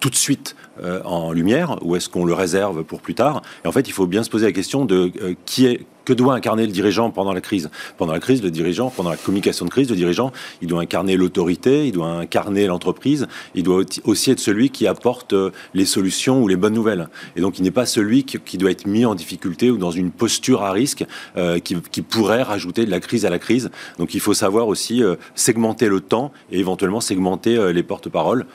[0.00, 0.56] tout de suite
[1.04, 3.42] en lumière ou est-ce qu'on le réserve pour plus tard?
[3.64, 5.12] Et en fait, il faut bien se poser la question de
[5.46, 7.68] qui est que doit incarner le dirigeant pendant la crise?
[7.98, 10.32] Pendant la crise, le dirigeant, pendant la communication de crise, le dirigeant,
[10.62, 15.34] il doit incarner l'autorité, il doit incarner l'entreprise, il doit aussi être celui qui apporte
[15.34, 17.08] euh, les solutions ou les bonnes nouvelles.
[17.34, 20.12] Et donc, il n'est pas celui qui, doit être mis en difficulté ou dans une
[20.12, 21.04] posture à risque
[21.36, 23.70] euh, qui, pourrait rajouter de la crise à la crise.
[23.98, 28.46] Donc, il faut savoir aussi euh, segmenter le temps et éventuellement segmenter les porte-paroles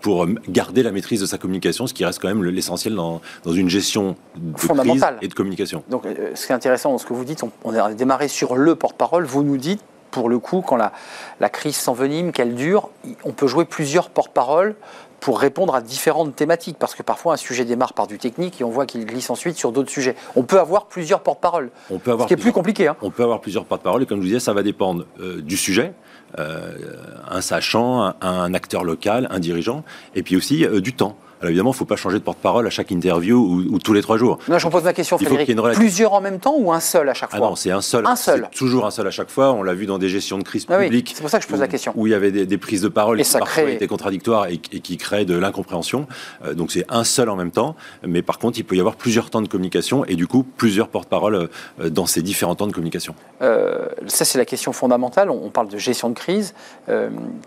[0.00, 3.52] pour garder la maîtrise de sa communication, ce qui reste quand même l'essentiel dans, dans,
[3.52, 5.82] une gestion de crise et de communication.
[5.88, 8.56] Donc, euh, ce qui est intéressant dans ce que vous dites, on, a démarré sur
[8.56, 9.24] le porte-parole.
[9.24, 10.92] Vous nous dites, pour le coup, quand la,
[11.40, 12.90] la crise s'envenime, qu'elle dure,
[13.24, 14.74] on peut jouer plusieurs porte-paroles
[15.20, 18.64] pour répondre à différentes thématiques, parce que parfois un sujet démarre par du technique et
[18.64, 20.14] on voit qu'il glisse ensuite sur d'autres sujets.
[20.36, 22.88] On peut avoir plusieurs porte-paroles, ce qui est plus compliqué.
[22.88, 22.96] Hein.
[23.02, 25.56] On peut avoir plusieurs porte-paroles, et comme je vous disais, ça va dépendre euh, du
[25.56, 25.92] sujet, euh,
[26.36, 31.16] un sachant, un, acteur local, un dirigeant, et puis aussi euh, du temps.
[31.40, 33.38] Alors évidemment, il ne faut pas changer de porte-parole à chaque interview
[33.70, 34.38] ou, tous les trois jours.
[34.48, 35.54] Non, je pose ma question, Frédéric.
[35.74, 38.06] Plusieurs en même temps ou un seul à chaque ah fois Non, c'est un seul.
[38.06, 38.48] Un seul.
[38.56, 39.52] Toujours un seul à chaque fois.
[39.52, 41.12] On l'a vu dans des gestions de crise ah publique.
[41.14, 41.92] c'est pour ça que je pose la question.
[41.96, 45.24] Où il y avait des, prises de parole qui parfois étaient contradictoires et, qui créaient
[45.24, 46.06] de l'incompréhension.
[46.44, 47.76] Euh, donc c'est un seul en même temps.
[48.04, 50.88] Mais par contre, il peut y avoir plusieurs temps de communication et du coup plusieurs
[50.88, 51.48] porte-paroles
[51.80, 53.14] euh, dans ces différents temps de communication.
[53.42, 55.30] Euh, ça, c'est la question fondamentale.
[55.30, 56.54] On, parle de gestion de crise.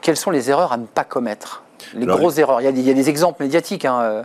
[0.01, 1.63] quelles sont les erreurs à ne pas commettre?
[1.95, 2.61] Les grosses erreurs.
[2.61, 3.85] Il y, a des, exemples médiatiques.
[3.85, 4.23] Hein,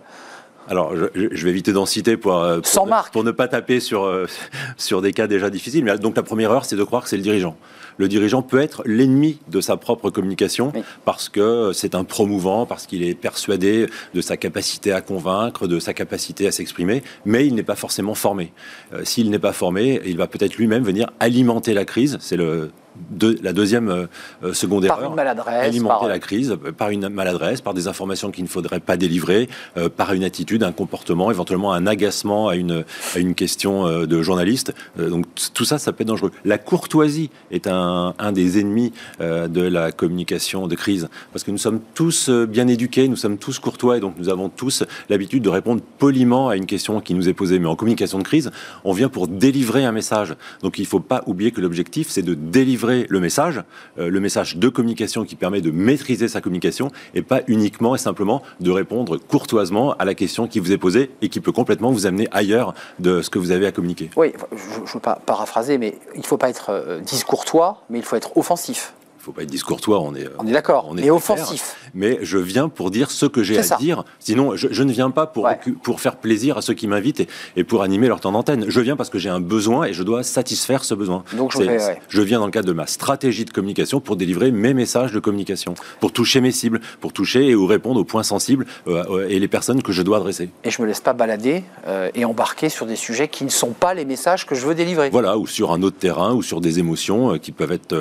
[0.68, 4.04] alors, je, vais éviter d'en citer pour, euh, pour, ne, pour, ne pas taper sur,
[4.04, 4.26] euh,
[4.76, 5.84] sur des cas déjà difficiles.
[5.84, 7.56] Mais donc, la première erreur, c'est de croire que c'est le dirigeant.
[7.98, 10.72] Le dirigeant peut être l'ennemi de sa propre communication
[11.04, 15.78] parce que c'est un promouvant, parce qu'il est persuadé de sa capacité à convaincre, de
[15.78, 18.52] sa capacité à s'exprimer, mais il n'est pas forcément formé.
[18.92, 22.18] Euh, s'il n'est pas formé, il va peut-être lui-même venir alimenter la crise.
[22.20, 22.70] C'est le
[23.10, 24.06] de, la deuxième euh,
[24.44, 28.30] euh, seconde par Une maladresse, alimenter la crise euh, par une maladresse, par des informations
[28.30, 29.48] qu'il ne faudrait pas délivrer,
[29.96, 34.74] par une attitude, un comportement, éventuellement un agacement à une, à une question de journaliste.
[34.98, 36.30] donc tout ça, ça peut être dangereux.
[36.44, 41.58] La courtoisie est un, un des ennemis de la communication de crise, parce que nous
[41.58, 45.48] sommes tous bien éduqués, nous sommes tous courtois, et donc nous avons tous l'habitude de
[45.48, 47.58] répondre poliment à une question qui nous est posée.
[47.58, 48.50] Mais en communication de crise,
[48.84, 50.34] on vient pour délivrer un message.
[50.62, 53.62] Donc il ne faut pas oublier que l'objectif, c'est de délivrer le message,
[53.98, 57.98] euh, le message de communication qui permet de maîtriser sa communication et pas uniquement et
[57.98, 61.90] simplement de répondre courtoisement à la question qui vous est posée et qui peut complètement
[61.90, 64.10] vous amener ailleurs de ce que vous avez à communiquer.
[64.16, 67.98] Oui, je ne veux pas paraphraser, mais il ne faut pas être euh, discourtois, mais
[67.98, 68.94] il faut être offensif
[69.26, 70.28] faut pas être discourtois, on est.
[70.38, 70.86] On est d'accord.
[70.88, 71.74] on est offensif.
[71.94, 73.76] Mais je viens pour dire ce que j'ai à ça.
[73.76, 74.04] dire.
[74.20, 75.58] Sinon, je, je ne viens pas pour, Ouais.
[75.82, 78.66] pour faire plaisir à ceux qui m'invitent et, et pour animer leur temps d'antenne.
[78.68, 81.24] Je viens parce que j'ai un besoin et je dois satisfaire ce besoin.
[81.36, 81.98] Donc, je ouais.
[82.08, 85.18] je viens dans le cadre de ma stratégie de communication pour délivrer mes messages de
[85.18, 89.28] communication, pour toucher mes cibles, pour toucher et ou répondre aux points sensibles euh, euh,
[89.28, 90.50] et les personnes que je dois adresser.
[90.62, 93.72] Et je me laisse pas balader euh, et embarquer sur des sujets qui ne sont
[93.72, 95.10] pas les messages que je veux délivrer.
[95.10, 97.94] Voilà, ou sur un autre terrain, ou sur des émotions euh, qui peuvent être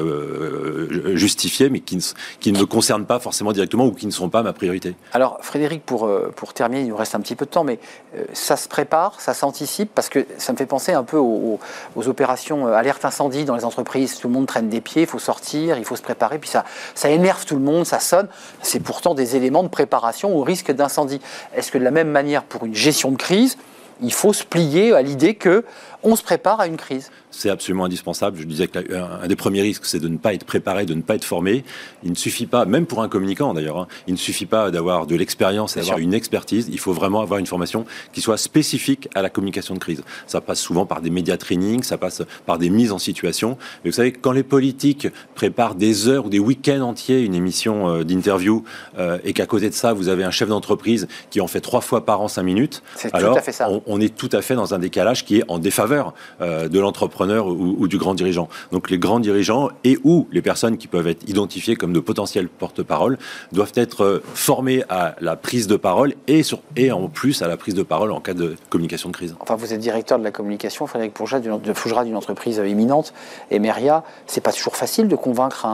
[1.16, 4.54] justifiées, mais qui ne, me concernent pas forcément directement ou qui ne sont pas ma
[4.54, 4.96] priorité.
[5.14, 7.80] Alors, Frédéric, pour, euh, terminer, il nous reste un petit peu de temps, mais
[8.16, 11.60] euh, ça se prépare, ça s'anticipe, parce que ça me fait penser un peu aux,
[12.06, 14.18] opérations euh, alerte incendie dans les entreprises.
[14.20, 16.66] Tout le monde traîne des pieds, il faut sortir, il faut se préparer, puis ça,
[16.94, 18.28] ça énerve tout le monde, ça sonne.
[18.62, 21.20] C'est pourtant des éléments de préparation au risque d'incendie.
[21.56, 23.58] Est-ce que de la même manière, pour une gestion de crise,
[24.02, 25.64] il faut se plier à l'idée que
[26.04, 27.12] on se prépare à une crise?
[27.38, 28.38] C'est absolument indispensable.
[28.40, 30.86] Je disais que la- un, un des premiers risques, c'est de ne pas être préparé,
[30.86, 31.64] de ne pas être formé.
[32.04, 35.06] Il ne suffit pas, même pour un communicant d'ailleurs, hein, il ne suffit pas d'avoir
[35.06, 36.70] de l'expérience d'avoir une expertise.
[36.72, 40.02] Il faut vraiment avoir une formation qui soit spécifique à la communication de crise.
[40.28, 43.58] Ça passe souvent par des médias training, ça passe par des mises en situation.
[43.84, 47.90] Mais vous savez, quand les politiques préparent des heures ou des week-ends entiers une émission
[47.90, 48.64] euh, d'interview
[48.98, 51.82] euh, et qu'à côté de ça, vous avez un chef d'entreprise qui en fait trois
[51.82, 53.70] fois par an cinq minutes, tout alors à fait ça.
[53.70, 56.80] on, on est tout à fait dans un décalage qui est en défaveur euh, de
[56.80, 58.50] l'entrepreneur ou, ou du grand dirigeant.
[58.72, 62.50] Donc les grands dirigeants et ou les personnes qui peuvent être identifiées comme de potentiels
[62.50, 63.18] porte-parole
[63.52, 67.48] doivent être euh, formés à la prise de parole et, sur, et en plus à
[67.48, 69.36] la prise de parole en cas de communication de crise.
[69.40, 73.14] Enfin, vous êtes directeur de la communication, Frédéric Fougera, d'une entreprise euh, imminente,
[73.52, 74.04] Emeria.
[74.28, 75.68] C'est pas toujours facile de convaincre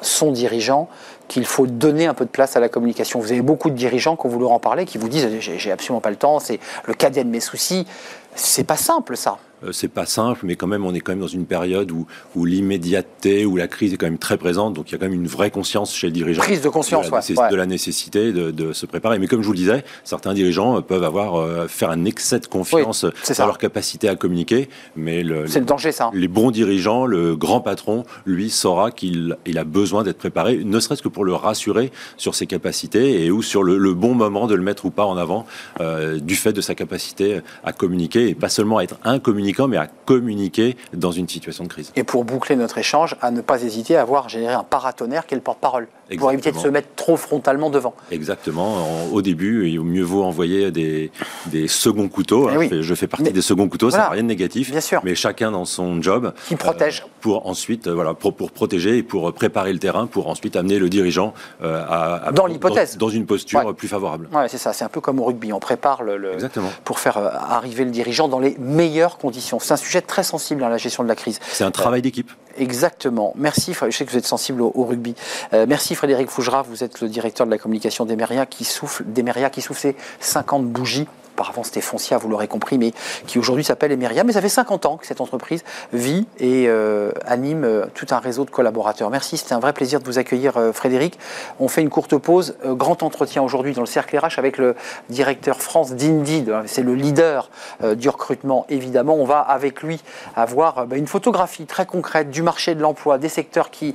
[0.00, 0.88] son dirigeant
[1.28, 3.20] qu'il faut donner un peu de place à la communication.
[3.20, 6.00] Vous avez beaucoup de dirigeants, quand vous leur en parlez, qui vous disent j'ai absolument
[6.00, 7.86] pas le temps, c'est le cadet de mes soucis.
[8.34, 9.38] C'est pas simple, ça.
[9.64, 12.06] Euh, c'est pas simple, mais quand même, on est quand même dans une période où,
[12.34, 14.74] où l'immédiateté, où la crise est quand même très présente.
[14.74, 16.42] Donc il y a quand même une vraie conscience chez le dirigeant.
[16.42, 17.50] Prise de conscience, de la, ouais, ouais.
[17.50, 19.18] de la nécessité de, de se préparer.
[19.18, 22.46] Mais comme je vous le disais, certains dirigeants peuvent avoir euh, faire un excès de
[22.46, 23.34] confiance Oui, ça.
[23.42, 26.10] dans leur capacité à communiquer, mais le, C'est le danger, ça.
[26.12, 30.80] les bons dirigeants, le grand patron, lui, saura qu'il il a besoin d'être préparé, ne
[30.80, 34.46] serait-ce que pour le rassurer sur ses capacités et ou sur le, le bon moment
[34.46, 35.46] de le mettre ou pas en avant
[35.80, 39.18] euh, du fait de sa capacité à communiquer et pas seulement à être un
[39.68, 41.92] mais à communiquer dans une situation de crise.
[41.96, 45.34] Et pour boucler notre échange, à ne pas hésiter à avoir généré un paratonnerre qui
[45.34, 45.88] est le porte-parole,
[46.18, 46.62] pour éviter de Exactement.
[46.62, 47.94] se mettre trop frontalement devant.
[48.12, 48.76] Exactement.
[48.76, 51.10] En- au début, il mieux vaut envoyer des,
[51.46, 52.48] des seconds couteaux.
[52.48, 52.52] hein.
[52.54, 52.68] Eh oui.
[52.80, 54.08] je, fais, partie Mais- des seconds couteaux, ça Voilà.
[54.10, 54.70] n'a rien de négatif.
[54.70, 55.00] Bien sûr.
[55.04, 56.32] Mais chacun dans son job.
[56.48, 57.02] Qui protège.
[57.04, 60.54] euh, pour ensuite, euh, voilà, pour, pour protéger et pour préparer le terrain, pour ensuite
[60.56, 62.96] amener le dirigeant euh, à, à- Dans l'hypothèse.
[62.98, 63.74] Dans, une posture Ouais.
[63.74, 64.28] plus favorable.
[64.32, 66.70] Ouais, c'est ça, c'est un peu comme au rugby, on prépare le, le- Exactement.
[66.84, 69.58] pour faire euh, arriver le dirigeant dans les meilleures conditions.
[69.58, 71.40] C'est un sujet très sensible, hein, la gestion de la crise.
[71.50, 72.30] C'est un travail d'équipe.
[72.58, 73.32] Exactement.
[73.36, 75.14] Merci, je sais que vous êtes sensible au, au rugby.
[75.52, 79.50] Euh, merci Frédéric Fougera, vous êtes le directeur de la communication d'Emeria qui souffle, d'Emeria
[79.50, 81.06] qui souffle ses 50 bougies.
[81.36, 82.94] Auparavant, c'était Foncia, vous l'aurez compris, mais
[83.26, 84.24] qui aujourd'hui s'appelle Emeria.
[84.24, 88.20] Mais ça fait 50 ans que cette entreprise vit et euh, anime euh, tout un
[88.20, 89.10] réseau de collaborateurs.
[89.10, 91.18] Merci, c'était un vrai plaisir de vous accueillir, euh, Frédéric.
[91.60, 92.56] On fait une courte pause.
[92.64, 94.76] Grand entretien aujourd'hui dans le cercle RH avec le
[95.10, 96.54] directeur France d'Indeed.
[96.64, 97.50] C'est le leader
[97.96, 99.14] du recrutement, évidemment.
[99.16, 100.00] On va avec lui
[100.36, 103.94] avoir bah, une photographie très concrète du marché de l'emploi, des secteurs qui,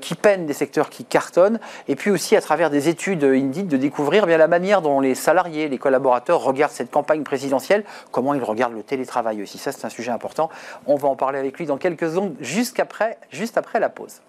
[0.00, 3.76] qui peinent, des secteurs qui cartonnent, et puis aussi à travers des études Indeed de
[3.76, 8.42] découvrir bien la manière dont les salariés, les collaborateurs regardent cette campagne présidentielle, comment ils
[8.42, 9.58] regardent le télétravail aussi.
[9.58, 10.48] Ça, c'est un sujet important.
[10.86, 13.18] On va en parler avec lui dans quelques secondes, juste après
[13.78, 14.22] la pause.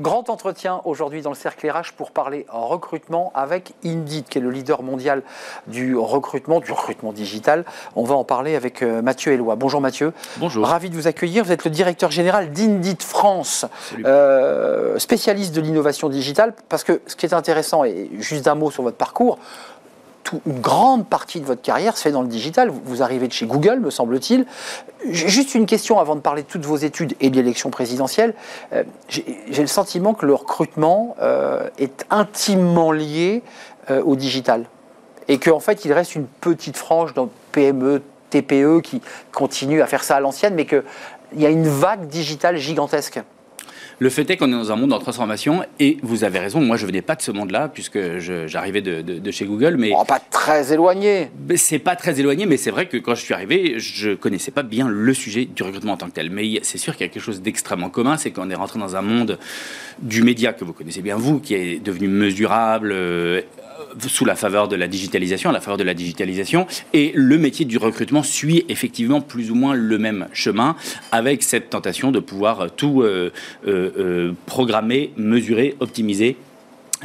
[0.00, 4.50] Grand entretien aujourd'hui dans le cercle RH pour parler recrutement avec Indeed, qui est le
[4.50, 5.22] leader mondial
[5.66, 7.64] du recrutement, du recrutement digital.
[7.96, 9.56] On va en parler avec euh, Mathieu Eloi.
[9.56, 10.12] Bonjour Mathieu.
[10.36, 10.64] Bonjour.
[10.64, 11.42] Ravi de vous accueillir.
[11.42, 13.66] Vous êtes le directeur général d'Indeed France,
[14.04, 16.54] euh, spécialiste de l'innovation digitale.
[16.68, 19.40] Parce que ce qui est intéressant, et juste un mot sur votre parcours,
[20.46, 22.70] une grande partie de votre carrière se fait dans le digital.
[22.70, 24.46] Vous- arrivez de chez Google, me semble-t-il.
[25.10, 28.34] Juste une question avant de parler de toutes vos études et de l'élection présidentielle.
[28.72, 33.42] Euh, J'ai j'ai le sentiment que le recrutement euh, est intimement lié
[33.90, 34.64] euh, au digital.
[35.28, 39.00] Et qu'en fait, il reste une petite frange dans PME, TPE qui
[39.32, 40.82] continue à faire ça à l'ancienne, mais qu'il
[41.36, 43.20] y a une vague digitale gigantesque.
[44.00, 46.76] Le fait est qu'on est dans un monde en transformation et vous avez raison, moi
[46.76, 49.76] je venais pas de ce monde-là puisque j'arrivais de, de, chez Google.
[49.76, 51.30] Mais oh, pas très éloigné.
[51.56, 54.62] C'est pas très éloigné, mais c'est vrai que quand je suis arrivé, je connaissais pas
[54.62, 56.30] bien le sujet du recrutement en tant que tel.
[56.30, 58.94] Mais c'est sûr qu'il y a quelque chose d'extrêmement commun, c'est qu'on est rentré dans
[58.94, 59.38] un monde
[59.98, 62.92] du média que vous connaissez bien vous, qui est devenu mesurable.
[62.92, 63.42] Euh,
[64.06, 67.64] sous la faveur de la digitalisation, à la faveur de la digitalisation, et le métier
[67.64, 70.76] du recrutement suit effectivement plus ou moins le même chemin,
[71.12, 73.32] avec cette tentation de pouvoir tout euh,
[73.66, 73.87] euh,
[74.46, 76.36] programmer, mesurer, optimiser,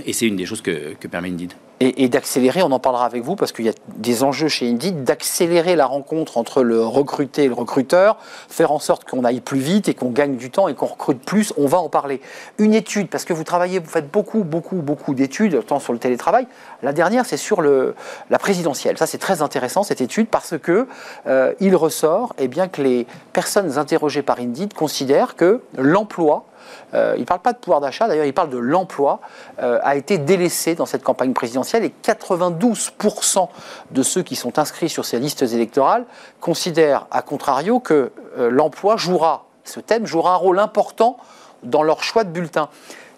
[0.06, 3.24] et c'est une des choses que, que permet Indeed et, d'accélérer, on en parlera avec
[3.24, 7.44] vous parce qu'il y a des enjeux chez Indeed, d'accélérer la rencontre entre le recruté
[7.44, 8.18] et le recruteur,
[8.48, 11.20] faire en sorte qu'on aille plus vite et qu'on gagne du temps et qu'on recrute
[11.24, 11.54] plus.
[11.58, 12.22] On va en parler.
[12.58, 16.00] Une étude, parce que vous travaillez, vous faites beaucoup, beaucoup, beaucoup d'études, tant sur le
[16.00, 16.48] télétravail.
[16.84, 17.96] La dernière, c'est sur le,
[18.30, 18.98] la présidentielle.
[18.98, 20.88] Ça, c'est très intéressant cette étude parce que
[21.28, 26.46] euh, il ressort, eh bien que les personnes interrogées par Indeed considèrent que l'emploi
[26.94, 29.20] euh, il ne parle pas de pouvoir d'achat, d'ailleurs, il parle de l'emploi,
[29.62, 33.48] euh, a été délaissé dans cette campagne présidentielle et 92%
[33.92, 36.06] de ceux qui sont inscrits sur ces listes électorales
[36.40, 41.18] considèrent, à contrario, que euh, l'emploi jouera, ce thème jouera un rôle important
[41.64, 42.70] dans leur choix de bulletin.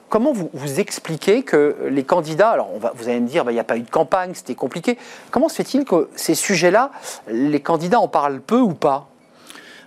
[0.08, 3.56] Comment vous, expliquez que les candidats, alors on va, vous allez me dire, bah, il
[3.56, 4.98] n'y a pas eu de campagne, c'était compliqué,
[5.32, 6.92] comment se fait-il que ces sujets-là,
[7.28, 9.08] les candidats en parlent peu ou pas?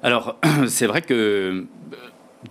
[0.03, 0.37] Alors,
[0.69, 1.65] c'est vrai que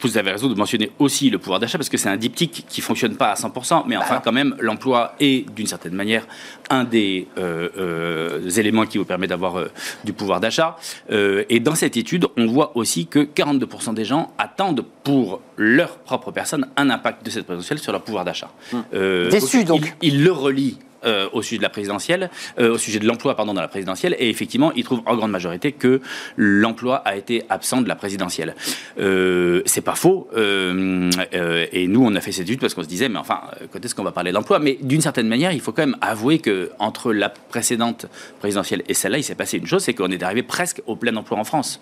[0.02, 2.82] vous avez raison de mentionner aussi le pouvoir d'achat parce que c'est un diptyque qui
[2.82, 6.28] fonctionne pas à 100%, mais enfin quand même l'emploi est d'une certaine manière
[6.70, 9.72] un des euh, euh, éléments qui vous permet d'avoir euh,
[10.04, 10.76] du pouvoir d'achat.
[11.10, 16.32] et dans cette étude, on voit aussi que 42% des gens attendent pour leur propre
[16.32, 18.52] personne un impact de cette présidentielle sur leur pouvoir d'achat.
[18.74, 18.84] Hum.
[19.30, 19.96] Déçu donc.
[20.02, 22.30] Ils, le relient euh, au sujet de la présidentielle,
[22.60, 25.32] euh, au sujet de l'emploi pardon dans la présidentielle, et effectivement, il trouve en grande
[25.32, 26.02] majorité que
[26.38, 28.56] l'emploi a été absent de la présidentielle.
[29.00, 33.10] Euh, c'est pas faux, et nous on a fait cette étude parce qu'on se disait,
[33.10, 34.60] mais enfin, quand est-ce qu'on va parler d'emploi?
[34.60, 38.08] Mais d'une certaine manière, il faut quand même avouer que entre la précédente
[38.40, 41.16] présidentielle et celle-là, il s'est passé une chose, c'est qu'on est arrivé presque au plein
[41.16, 41.80] emploi en France.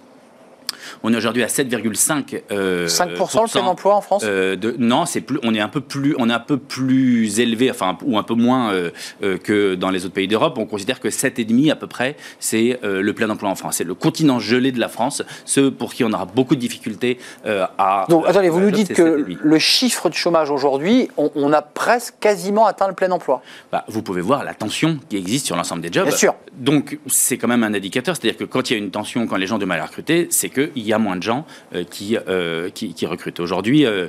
[1.03, 5.05] On est aujourd'hui à 7,5 euh, 5% le plein emploi en France euh, de, Non,
[5.05, 5.39] c'est plus.
[5.43, 6.15] On est un peu plus.
[6.17, 8.91] On est un peu plus élevé, enfin ou un peu moins euh,
[9.23, 10.57] euh, que dans les autres pays d'Europe.
[10.57, 13.77] On considère que 7,5 à peu près, c'est le plein emploi en France.
[13.77, 17.17] C'est le continent gelé de la France, ceux pour qui on aura beaucoup de difficultés
[17.45, 18.05] à.
[18.09, 22.65] Donc attendez, vous nous dites que le chiffre de chômage aujourd'hui, on, a presque quasiment
[22.65, 23.41] atteint le plein emploi.
[23.71, 26.07] Bah, vous pouvez voir la tension qui existe sur l'ensemble des jobs.
[26.07, 26.35] Bien sûr.
[26.53, 29.37] Donc c'est quand même un indicateur, c'est-à-dire que quand il y a une tension, quand
[29.37, 31.83] les gens ont du mal à recruter, c'est qu'il y a moins de gens euh,
[32.27, 33.39] euh, qui, qui, recrutent.
[33.39, 34.07] Aujourd'hui, euh,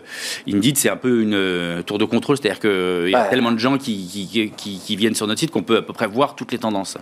[0.49, 3.79] Indeed, c'est un peu une tour de contrôle, c'est-à-dire qu'il y a tellement de gens
[3.79, 6.97] qui, qui, viennent sur notre site qu'on peut à peu près voir toutes les tendances.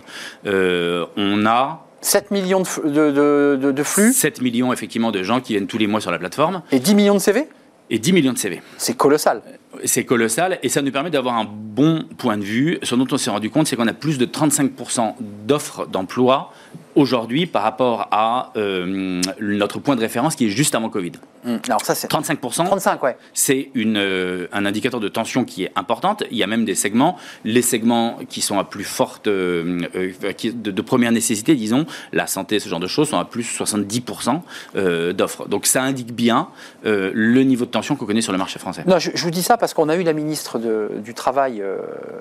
[0.45, 5.65] on a 7 millions de, de, de, flux 7 millions, effectivement, de gens qui viennent
[5.65, 6.61] tous les mois sur la plateforme.
[6.71, 7.47] Et 10 millions de CV
[7.89, 8.61] Et 10 millions de CV.
[8.77, 9.41] C'est colossal.
[9.85, 12.77] C'est colossal et ça nous permet d'avoir un bon point de vue.
[12.83, 15.15] Ce dont on s'est rendu compte, c'est qu'on a plus de 35%
[15.47, 16.51] d'offres d'emploi
[16.95, 21.13] aujourd'hui par rapport à euh, notre point de référence qui est juste avant Covid.
[21.45, 22.65] Hum, alors ça c'est 35%.
[22.65, 23.17] 35 ouais.
[23.33, 26.23] C'est une euh, un indicateur de tension qui est importante.
[26.31, 30.81] Il y a même des segments, les segments qui sont à plus forte euh, de,
[30.81, 35.47] première nécessité, disons, la santé, ce genre de choses, sont à plus 70% d'offres.
[35.47, 36.47] Donc ça indique bien
[36.83, 38.83] le niveau de tension qu'on connaît sur le marché français.
[38.85, 41.63] Non, je, vous dis ça parce qu'on a eu la ministre du travail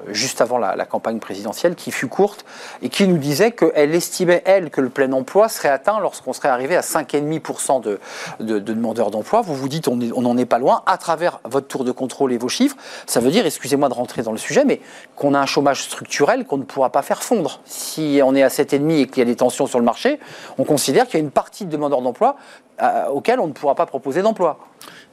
[0.08, 2.44] juste avant la, la campagne présidentielle qui fut courte
[2.82, 6.48] et qui nous disait qu'elle estimait elle que le plein emploi serait atteint lorsqu'on serait
[6.48, 8.00] arrivé à 5,5% de,
[8.40, 9.42] de, demandeurs d'emploi.
[9.42, 12.38] Vous vous dites on n'en est pas loin à travers votre tour de contrôle et
[12.38, 12.76] vos chiffres.
[13.06, 14.80] Ça veut dire, excusez-moi de rentrer dans le sujet, mais
[15.16, 17.60] qu'on a un chômage structurel qu'on ne pourra pas faire fondre.
[17.64, 20.18] Si on est à 7,5% et qu'il y a des tensions sur le marché,
[20.58, 22.36] on considère qu'il y a une partie de demandeurs d'emploi
[22.82, 24.58] euh, auxquels on ne pourra pas proposer d'emploi.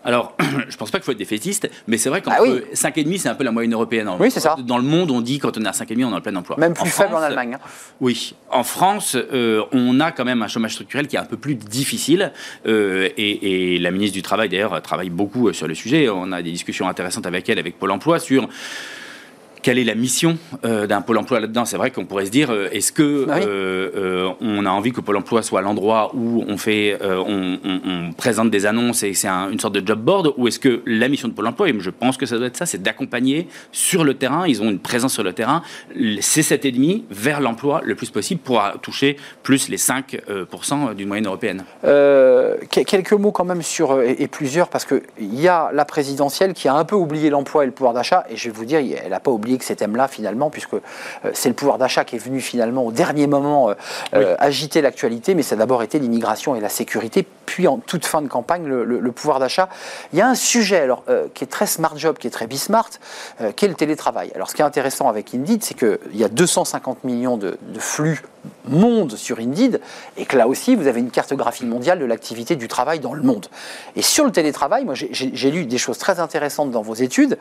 [0.03, 0.35] Alors,
[0.69, 2.61] je pense pas qu'il faut être défaitiste, mais c'est vrai qu'entre ah oui.
[2.73, 4.09] 5,5, c'est un peu la moyenne européenne.
[4.19, 4.55] Oui, c'est ça.
[4.59, 6.57] Dans le monde, on dit quand on est à 5,5, on est en plein emploi.
[6.57, 7.55] Même plus faible en Allemagne.
[7.55, 7.69] Hein.
[7.99, 8.35] Oui.
[8.49, 11.55] En France, euh, on a quand même un chômage structurel qui est un peu plus
[11.55, 12.31] difficile.
[12.65, 16.09] Euh, et, et, la ministre du Travail, d'ailleurs, travaille beaucoup euh, sur le sujet.
[16.09, 18.49] On a des discussions intéressantes avec elle, avec Pôle emploi, sur
[19.61, 21.65] quelle est la mission euh, d'un pôle emploi là-dedans?
[21.65, 25.01] C'est vrai qu'on pourrait se dire, euh, est-ce que bah euh, on a envie que
[25.01, 29.75] pôle emploi soit l'endroit où on fait, on, présente des annonces et c'est une sorte
[29.75, 32.25] de job board, ou est-ce que la mission de pôle emploi, et je pense que
[32.25, 34.47] ça doit être ça, c'est d'accompagner sur le terrain.
[34.47, 35.61] Ils ont une présence sur le terrain,
[36.19, 41.27] c'est cet demi vers l'emploi le plus possible pour toucher plus les 5% d'une moyenne
[41.27, 41.63] européenne.
[42.69, 46.67] quelques mots quand même sur et, plusieurs parce que il y a la présidentielle qui
[46.67, 49.11] a un peu oublié l'emploi et le pouvoir d'achat, et je vais vous dire, elle
[49.11, 50.75] n'a pas oublié que ces thèmes-là, finalement, puisque
[51.33, 53.73] c'est le pouvoir d'achat qui est venu finalement au dernier moment
[54.13, 58.21] agiter l'actualité, mais ça a d'abord été l'immigration et la sécurité, puis en toute fin
[58.21, 59.69] de campagne, le, pouvoir d'achat.
[60.13, 62.89] Il y a un sujet alors, qui est très smart job, qui est très bismart,
[63.55, 64.31] qui est le télétravail.
[64.35, 67.79] Alors ce qui est intéressant avec Indeed, c'est qu'il y a 250 millions de, de
[67.79, 68.21] flux
[68.65, 69.81] monde sur Indeed,
[70.17, 73.21] et que là aussi, vous avez une cartographie mondiale de l'activité du travail dans le
[73.21, 73.47] monde.
[73.95, 77.37] Et sur le télétravail, moi j'ai lu des choses très intéressantes dans vos études,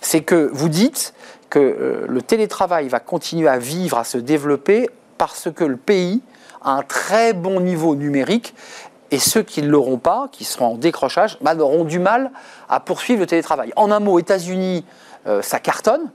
[0.00, 1.14] c'est que vous dites
[1.52, 4.88] que euh, le télétravail va continuer à vivre, à se développer,
[5.18, 6.22] parce que le pays
[6.62, 8.54] a un très bon niveau numérique,
[9.10, 12.30] et ceux qui ne l'auront pas, qui seront en décrochage, bah, auront du mal
[12.70, 13.70] à poursuivre le télétravail.
[13.76, 14.86] En un mot, États-Unis,
[15.26, 16.10] euh, ça cartonne,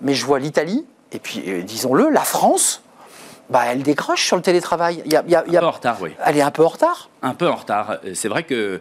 [0.00, 2.82] mais je vois l'Italie, et puis euh, disons-le, la France,
[3.50, 5.02] bah, elle décroche sur le télétravail.
[5.04, 6.14] Il y a, un peu en retard, oui.
[6.24, 7.10] Elle est un peu en retard.
[7.20, 7.98] Un peu en retard.
[8.14, 8.80] C'est vrai que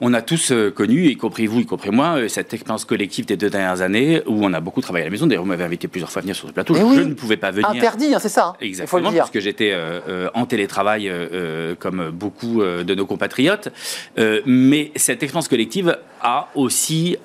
[0.00, 3.26] on a tous euh, connu, y compris vous, y compris moi, euh, cette expérience collective
[3.26, 5.26] des deux dernières années où on a beaucoup travaillé à la maison.
[5.26, 6.74] D'ailleurs, vous m'avez invité plusieurs fois à venir sur ce plateau.
[6.74, 7.68] je, ne pouvais pas venir.
[7.68, 8.48] Interdit, hein, c'est ça.
[8.48, 11.10] Hein, Exactement, parce que j'étais euh, en télétravail
[11.78, 13.68] comme beaucoup de nos compatriotes.
[14.46, 17.16] mais cette expérience collective a aussi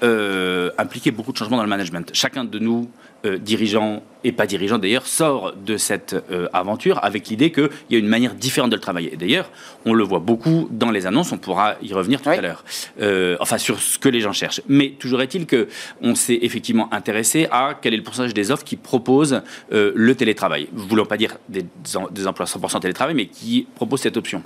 [0.78, 2.10] impliqué beaucoup de changements dans le management.
[2.14, 2.90] Chacun de nous
[3.26, 7.96] euh, dirigeant et pas dirigeant d'ailleurs sort de cette euh, aventure avec l'idée qu'il y
[7.96, 9.14] a une manière différente de le travailler.
[9.14, 9.50] Et d'ailleurs,
[9.86, 12.66] on le voit beaucoup dans les annonces, on pourra y revenir tout à l'heure,
[13.02, 14.62] euh, enfin sur ce que les gens cherchent.
[14.68, 18.76] Mais toujours est-il qu'on s'est effectivement intéressé à quel est le pourcentage des offres qui
[18.76, 20.68] proposent le télétravail.
[20.74, 21.66] ne voulons pas dire des,
[22.12, 24.44] des emplois 100% télétravail, mais qui proposent cette option.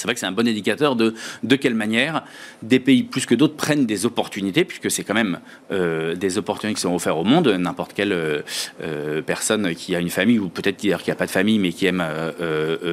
[0.00, 2.24] C'est vrai que c'est un bon indicateur de de quelle manière
[2.62, 5.40] des pays plus que d'autres prennent des opportunités, puisque c'est quand même
[5.72, 7.48] euh, des opportunités qui sont offertes au monde.
[7.48, 8.40] N'importe quelle euh,
[8.82, 11.86] euh, personne qui a une famille, ou peut-être qui n'a pas de famille, mais qui
[11.86, 12.02] aime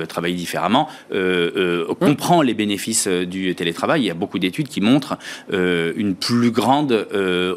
[0.10, 0.90] travailler différemment,
[2.00, 4.02] comprend les bénéfices du télétravail.
[4.02, 5.18] Il y a beaucoup d'études qui montrent
[5.50, 7.08] une plus grande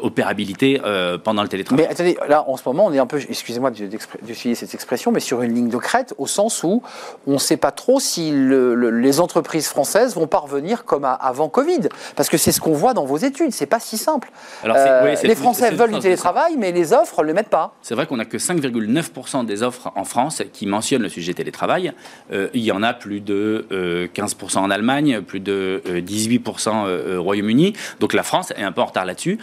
[0.01, 0.79] opérabilité
[1.23, 1.85] pendant le télétravail.
[1.85, 5.19] Mais attendez, là, en ce moment, on est un peu, excusez-moi d'utiliser cette expression, mais
[5.19, 6.81] sur une ligne de crête, au sens où
[7.27, 11.89] on ne sait pas trop si les entreprises entreprises françaises vont parvenir comme avant Covid
[12.15, 14.31] Parce que c'est ce qu'on voit dans vos études, c'est pas si simple.
[14.65, 17.73] Euh, les Français veulent du télétravail, mais les offres ne le mettent pas.
[17.81, 21.91] C'est vrai qu'on n'a que 5,9% des offres en France qui mentionnent le sujet télétravail.
[22.31, 23.65] Euh, il y en a plus de
[24.13, 27.73] 15% euh, en Allemagne, plus de 18% au Royaume-Uni.
[27.99, 29.39] Donc la France est un peu en retard là-dessus.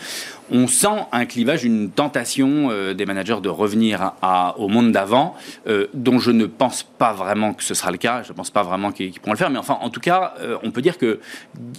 [0.51, 4.13] On sent un clivage, une tentation des managers de revenir
[4.57, 5.35] au monde d'avant,
[5.95, 8.23] dont je ne pense pas vraiment que ce sera le cas.
[8.23, 9.51] Je ne pense pas vraiment qu'ils pourront le faire.
[9.51, 11.19] Mais enfin, en tout cas, euh, on peut dire qu'il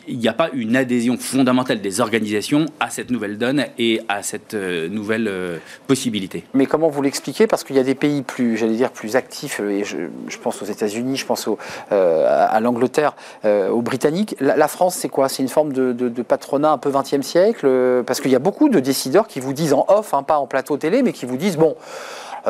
[0.08, 4.54] n'y a pas une adhésion fondamentale des organisations à cette nouvelle donne et à cette
[4.54, 6.44] euh, nouvelle euh, possibilité.
[6.54, 7.48] Mais comment vous l'expliquez?
[7.48, 9.98] Parce qu'il y a des pays plus, j'allais dire, plus actifs, et je,
[10.42, 11.50] pense aux États-Unis, je pense
[11.92, 14.36] à l'Angleterre, aux Britanniques.
[14.40, 15.30] La, France, c'est quoi?
[15.30, 18.04] C'est une forme de, patronat un peu 20e siècle?
[18.06, 20.48] Parce qu'il y a beaucoup de décideurs qui vous disent en off, hein, pas en
[20.48, 21.76] plateau télé, mais qui vous disent, bon,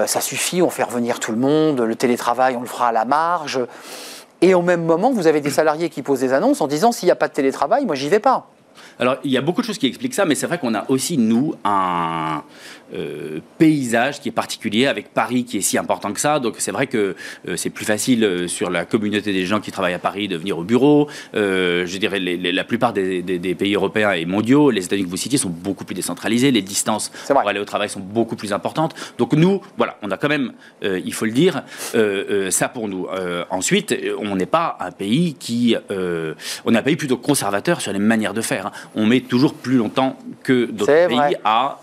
[0.05, 3.05] ça suffit, on fait revenir tout le monde, le télétravail, on le fera à la
[3.05, 3.59] marge.
[4.41, 7.07] Et au même moment, vous avez des salariés qui posent des annonces en disant s'il
[7.07, 8.47] n'y a pas de télétravail, moi j'y vais pas.
[8.97, 10.85] Alors, il y a beaucoup de choses qui expliquent ça, mais c'est vrai qu'on a
[10.89, 12.43] aussi, nous, un,
[12.93, 16.39] euh, paysage qui est particulier, avec Paris qui est si important que ça.
[16.39, 17.15] Donc c'est vrai que
[17.47, 20.35] euh, c'est plus facile euh, sur la communauté des gens qui travaillent à Paris de
[20.37, 21.07] venir au bureau.
[21.33, 25.49] je dirais la plupart des, pays européens et mondiaux, les États-Unis que vous citiez, sont
[25.49, 26.51] beaucoup plus décentralisés.
[26.51, 28.95] Les distances pour aller au travail sont beaucoup plus importantes.
[29.17, 31.63] Donc nous, voilà, on a quand même, il faut le dire,
[32.49, 33.07] ça pour nous.
[33.49, 35.75] ensuite, on n'est pas un pays qui,
[36.65, 38.67] on est un pays plutôt conservateur sur les manières de faire.
[38.67, 38.71] Hein.
[38.95, 41.79] On met toujours plus longtemps que d'autres pays à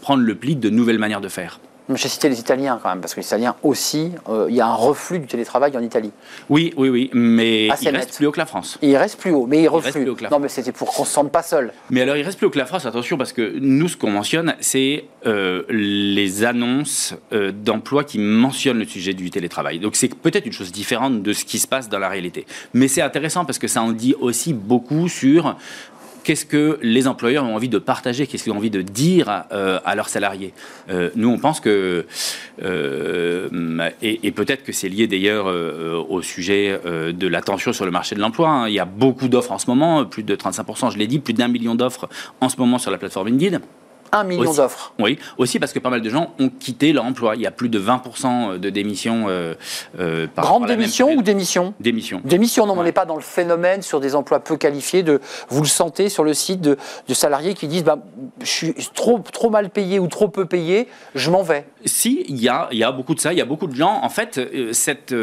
[0.00, 1.60] prendre le pli de nouvelles manières de faire.
[1.94, 4.66] J'ai cité les Italiens quand même, parce que les Italiens aussi, euh, il y a
[4.66, 6.12] un reflux du télétravail en Italie.
[6.50, 8.78] Oui, oui, oui, mais il reste plus haut que la France.
[8.82, 10.06] Il reste plus haut, mais il, reflue.
[10.30, 11.72] non, mais c'était pour qu'on ne se sente pas seul.
[11.88, 14.10] Mais alors, il reste plus haut que la France, attention, parce que nous, ce qu'on
[14.10, 19.78] mentionne, c'est euh, les annonces euh, d'emploi qui mentionnent le sujet du télétravail.
[19.78, 22.44] Donc, c'est peut-être une chose différente de ce qui se passe dans la réalité.
[22.74, 25.56] Mais c'est intéressant parce que ça en dit aussi beaucoup sur
[26.28, 29.80] qu'est-ce que les employeurs ont envie de partager, qu'est-ce qu'ils ont envie de dire euh,
[29.86, 30.52] à leurs salariés.
[30.90, 32.04] Euh, nous, on pense que,
[32.62, 35.46] euh, et, peut-être que c'est lié d'ailleurs
[36.10, 38.50] au sujet de la tension sur le marché de l'emploi.
[38.50, 38.68] Hein.
[38.68, 41.32] Il y a beaucoup d'offres en ce moment, plus de 35%, je l'ai dit, plus
[41.32, 42.10] d'un million d'offres
[42.42, 43.62] en ce moment sur la plateforme Indeed.
[44.12, 44.92] Un million d'offres.
[44.98, 47.36] Oui, aussi parce que pas mal de gens ont quitté leur emploi.
[47.36, 49.54] Il y a plus de 20% de démissions euh,
[49.98, 52.20] euh, par Grande démission ou démission Démission.
[52.24, 55.02] Démission, non, on n'est pas dans le phénomène sur des emplois peu qualifiés.
[55.02, 56.76] De, vous le sentez sur le site de,
[57.12, 57.98] salariés qui disent bah,
[58.40, 61.66] Je suis trop, trop mal payé ou trop peu payé, je m'en vais.
[61.84, 63.32] Si, il y a, y a beaucoup de ça.
[63.32, 64.00] Il y a beaucoup de gens.
[64.02, 65.14] En fait, euh, cette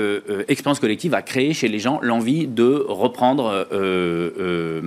[0.47, 4.81] expérience collective a créé chez les gens l'envie de reprendre le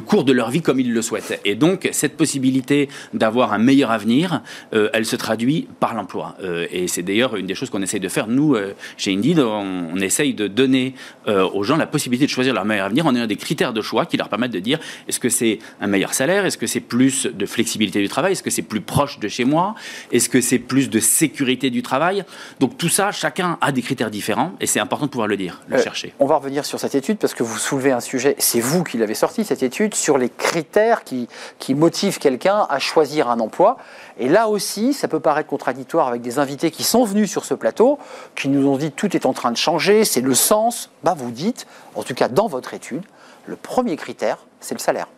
[0.00, 1.40] cours de leur vie comme ils le souhaitent.
[1.44, 2.81] Et donc, cette possibilité
[3.14, 4.42] d'avoir un meilleur avenir,
[4.74, 6.36] euh, elle se traduit par l'emploi.
[6.42, 8.26] Euh, et c'est d'ailleurs une des choses qu'on essaye de faire.
[8.26, 10.94] Nous, euh, chez Indeed, on, on essaye de donner
[11.26, 14.06] aux gens la possibilité de choisir leur meilleur avenir en ayant des critères de choix
[14.06, 14.78] qui leur permettent de dire
[15.08, 16.44] est-ce que c'est un meilleur salaire?
[16.44, 18.32] Est-ce que c'est plus de flexibilité du travail?
[18.32, 19.74] Est-ce que c'est plus proche de chez moi?
[20.10, 22.24] Est-ce que c'est plus de sécurité du travail?
[22.60, 25.60] Donc tout ça, chacun a des critères différents et c'est important de pouvoir le dire,
[25.68, 26.12] le chercher.
[26.18, 28.98] On va revenir sur cette étude parce que vous soulevez un sujet, c'est vous qui
[28.98, 31.28] l'avez sorti, cette étude, sur les critères qui,
[31.58, 33.76] qui motivent quelqu'un à choisir un emploi.
[34.18, 37.54] Et là aussi, ça peut paraître contradictoire avec des invités qui sont venus sur ce
[37.54, 37.98] plateau,
[38.34, 40.90] qui nous ont dit tout est en train de changer, c'est le sens.
[41.04, 43.02] Bah, vous dites, en tout cas dans votre étude,
[43.46, 45.08] le premier critère, c'est le salaire.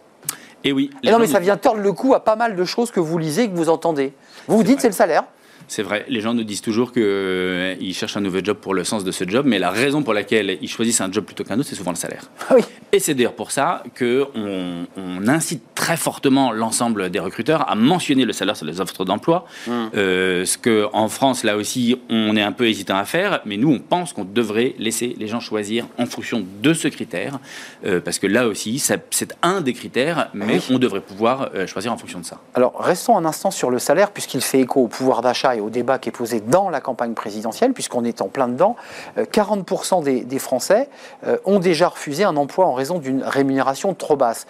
[0.64, 2.90] Et oui, Et non, mais ça vient tordre le cou à pas mal de choses
[2.90, 4.14] que vous lisez, que vous entendez.
[4.48, 5.24] Vous vous dites, c'est le salaire.
[5.68, 9.04] C'est vrai, les gens nous disent toujours qu'ils cherchent un nouveau job pour le sens
[9.04, 11.68] de ce job, mais la raison pour laquelle ils choisissent un job plutôt qu'un autre,
[11.68, 12.30] c'est souvent le salaire.
[12.50, 12.62] Oui.
[12.92, 18.24] Et c'est d'ailleurs pour ça qu'on on incite très fortement l'ensemble des recruteurs à mentionner
[18.24, 19.44] le salaire sur les offres d'emploi.
[19.68, 23.56] Euh, ce que en France, là aussi, on est un peu hésitant à faire, mais
[23.56, 27.38] nous, on pense qu'on devrait laisser les gens choisir en fonction de ce critère,
[27.84, 31.92] euh, parce que là aussi, c'est un des critères, mais on devrait pouvoir euh, choisir
[31.92, 32.40] en fonction de ça.
[32.54, 35.70] Alors, restons un instant sur le salaire, puisqu'il fait écho au pouvoir d'achat et au
[35.70, 38.76] débat qui est posé dans la campagne présidentielle, puisqu'on est en plein dedans.
[39.18, 40.88] Euh, 40% des, des Français
[41.26, 44.46] euh, ont déjà refusé un emploi en raison d'une rémunération trop basse.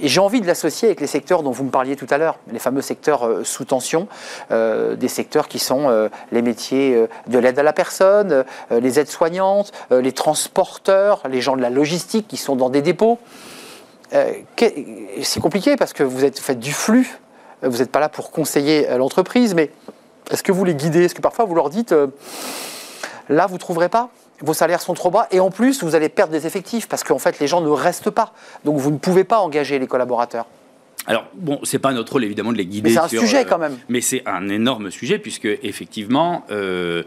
[0.00, 2.38] Et j'ai envie de l'associer avec les secteurs dont vous me parliez tout à l'heure,
[2.50, 4.08] les fameux secteurs euh, sous tension,
[4.50, 8.80] euh, des secteurs qui sont euh, les métiers euh, de l'aide à la personne, euh,
[8.80, 13.18] les aides-soignantes, euh, les transporteurs, les gens de la logistique qui sont dans des dépôts.
[14.12, 14.32] Euh,
[15.22, 17.18] c'est compliqué parce que vous êtes, faites du flux,
[17.64, 19.70] Euh, vous n'êtes pas là pour conseiller euh, l'entreprise, mais
[20.30, 21.04] est-ce que vous les guidez?
[21.04, 22.08] Est-ce que parfois vous leur dites, euh,
[23.28, 24.10] là vous ne trouverez pas
[24.40, 27.18] vos salaires sont trop bas et en plus vous allez perdre des effectifs parce qu'en
[27.18, 28.32] fait les gens ne restent pas.
[28.64, 30.46] Donc vous ne pouvez pas engager les collaborateurs.
[31.06, 32.88] Alors, bon, c'est pas notre rôle évidemment de les guider.
[32.88, 33.76] Mais c'est un sur, sujet, euh, quand même.
[33.88, 37.02] Mais c'est un énorme sujet puisque effectivement, euh,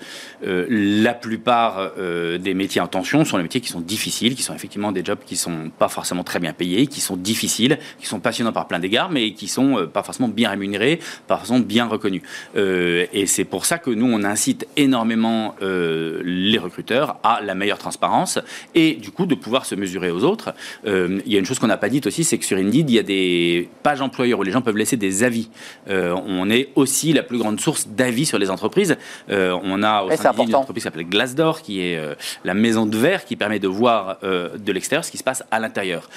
[0.46, 4.54] euh, la plupart des métiers en tension sont les métiers qui sont difficiles, qui sont
[4.54, 8.20] effectivement des jobs qui sont pas forcément très bien payés, qui sont difficiles, qui sont
[8.20, 12.22] passionnants par plein d'égards, mais qui sont pas forcément bien rémunérés, pas forcément bien reconnus.
[12.56, 18.40] Et c'est pour ça que nous on incite énormément les recruteurs à la meilleure transparence
[18.76, 20.54] et du coup de pouvoir se mesurer aux autres.
[20.86, 22.96] Il y a une chose qu'on n'a pas dite aussi, c'est que sur Indeed il
[22.96, 25.50] y a des pages employeurs où les gens peuvent laisser des avis.
[25.90, 28.98] Euh, on est aussi la plus grande source d'avis sur les entreprises.
[29.30, 32.14] Euh, on a au sein une entreprise qui s'appelle Glassdoor, qui est euh,
[32.44, 35.60] la maison de verre qui permet de voir de l'extérieur ce qui se passe à
[35.60, 36.10] l'intérieur.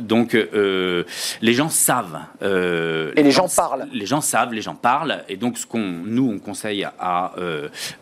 [0.00, 2.18] Donc les gens savent.
[2.42, 3.86] Et les gens parlent.
[3.92, 5.22] Les gens savent, les gens parlent.
[5.28, 7.32] Et donc ce qu'on nous on conseille à,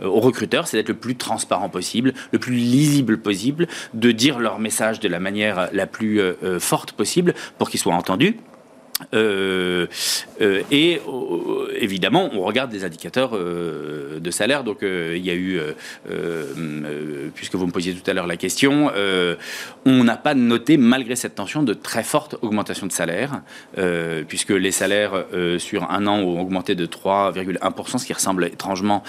[0.02, 4.58] aux recruteurs, c'est d'être le plus transparent possible, le plus lisible possible, de dire leur
[4.58, 6.22] message de la manière la plus
[6.58, 8.36] forte possible pour qu'ils soient entendus.
[9.14, 9.86] Euh,
[10.40, 14.64] euh, et euh, évidemment, on regarde des indicateurs de salaire.
[14.64, 15.60] Donc, il y a eu,
[17.34, 18.90] puisque vous me posiez tout à l'heure la question,
[19.86, 23.42] on n'a pas noté, malgré cette tension, de très forte augmentation de salaire,
[24.28, 25.24] puisque les salaires
[25.58, 29.02] sur un an ont augmenté de 3,1%, ce qui ressemble étrangement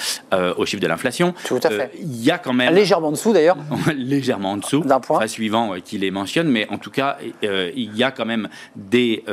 [0.57, 1.33] au chiffre de l'inflation.
[1.45, 1.91] Tout à fait.
[1.99, 3.57] Il y a quand même Légèrement en dessous d'ailleurs.
[3.95, 5.19] légèrement en dessous, D'un point.
[5.19, 9.23] Pas suivant qui les mentionne, mais en tout cas, il y a quand même des,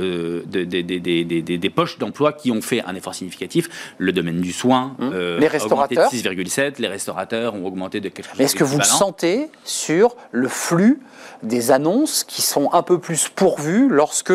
[0.00, 3.68] euh, des, poches d'emploi qui ont fait un effort significatif.
[3.98, 5.40] Le domaine du soin, euh, Mmh.
[5.40, 6.12] Les augmenté de restaurateurs.
[6.12, 10.16] 6,7, les restaurateurs ont augmenté de quelque chose Mais est-ce que vous le sentez sur
[10.32, 11.00] le flux
[11.42, 14.32] des annonces qui sont un peu plus pourvues lorsque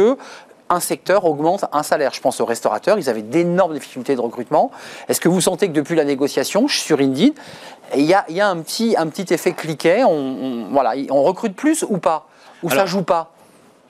[0.69, 2.11] un secteur augmente un salaire?
[2.13, 4.71] Je pense aux restaurateurs, ils avaient d'énormes difficultés de recrutement.
[5.09, 7.33] Est-ce que vous sentez que depuis la négociation sur Indeed,
[7.95, 10.93] il y a, il y a un, petit, un petit effet cliquet on, on- voilà,
[11.09, 12.27] on recrute plus ou pas?
[12.63, 13.31] Ou ça joue pas?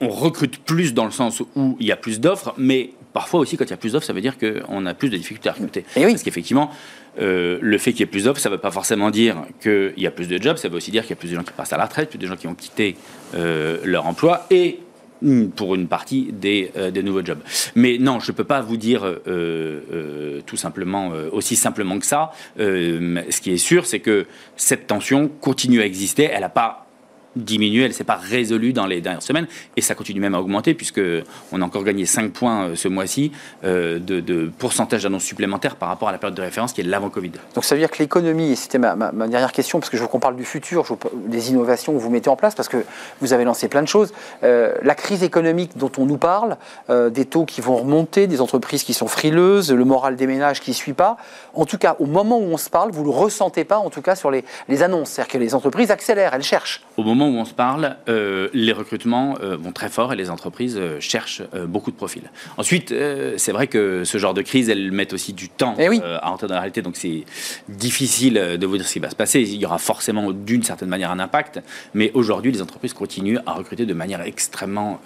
[0.00, 3.56] On recrute plus dans le sens où il y a plus d'offres, mais parfois aussi,
[3.56, 5.52] quand il y a plus d'offres, ça veut dire qu'on a plus de difficultés à
[5.52, 5.84] recruter.
[5.96, 6.12] Et oui.
[6.12, 6.70] Parce qu'effectivement,
[7.18, 9.94] euh, le fait qu'il y ait plus d'offres, ça ne veut pas forcément dire qu'il
[9.96, 11.42] y a plus de jobs, ça veut aussi dire qu'il y a plus de gens
[11.42, 12.96] qui passent à la retraite, plus de gens qui ont quitté
[13.34, 14.80] euh, leur emploi et
[15.22, 17.40] mm, pour une partie des, euh, des nouveaux jobs.
[17.74, 19.10] Mais non, je ne peux pas vous dire
[20.44, 22.32] tout simplement, aussi simplement que ça.
[22.58, 24.26] Ce qui est sûr, c'est que
[24.56, 26.24] cette tension continue à exister.
[26.24, 26.85] Elle n'a pas
[27.36, 30.40] diminué, elle ne s'est pas résolue dans les dernières semaines, et ça continue même à
[30.40, 31.00] augmenter, puisque
[31.52, 33.32] on a encore gagné 5 points euh, ce mois-ci
[33.64, 36.84] euh, de, de pourcentage d'annonces supplémentaires par rapport à la période de référence qui est
[36.84, 37.32] l'avant Covid.
[37.54, 39.96] Donc ça veut dire que l'économie, et c'était ma, ma- ma dernière question, parce que
[39.96, 42.54] je veux qu'on parle du futur, je veux des innovations que vous mettez en place,
[42.54, 42.78] parce que
[43.20, 44.12] vous avez lancé plein de choses.
[44.42, 46.56] Euh, la crise économique dont on nous parle,
[46.90, 50.60] euh, des taux qui vont remonter, des entreprises qui sont frileuses, le moral des ménages
[50.60, 51.16] qui ne suit pas,
[51.54, 53.90] en tout cas, au moment où on se parle, vous ne le ressentez pas, en
[53.90, 55.10] tout cas, sur les, les annonces.
[55.10, 56.82] C'est-à-dire que les entreprises accélèrent, elles cherchent.
[56.96, 60.16] Au moment moment où on se parle, euh, les recrutements euh, vont très fort et
[60.16, 62.30] les entreprises euh, cherchent beaucoup de profils.
[62.56, 62.94] Ensuite,
[63.36, 66.00] c'est vrai que ce genre de crise, elles mettent aussi du temps Eh oui.
[66.04, 67.24] à entrer dans la réalité, donc c'est
[67.68, 69.40] difficile de vous dire ce qui va se passer.
[69.42, 71.60] Il y aura forcément d'une certaine manière un impact,
[71.94, 75.00] mais aujourd'hui, les entreprises continuent à recruter de manière extrêmement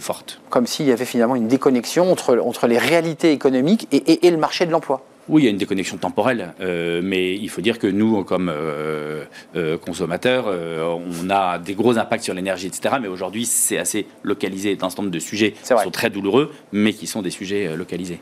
[0.00, 0.40] forte.
[0.50, 4.30] Comme s'il y avait finalement une déconnexion entre, entre les réalités économiques et, et- et
[4.30, 5.04] le marché de l'emploi.
[5.28, 8.48] Oui, il y a une déconnexion temporelle, euh, mais il faut dire que nous, comme
[8.48, 9.24] euh,
[9.56, 10.82] euh, consommateurs, euh,
[11.22, 12.96] on a des gros impacts sur l'énergie, etc.
[13.00, 16.52] Mais aujourd'hui, c'est assez localisé dans un certain nombre de sujets qui sont très douloureux,
[16.72, 18.20] mais qui sont des sujets euh, localisés.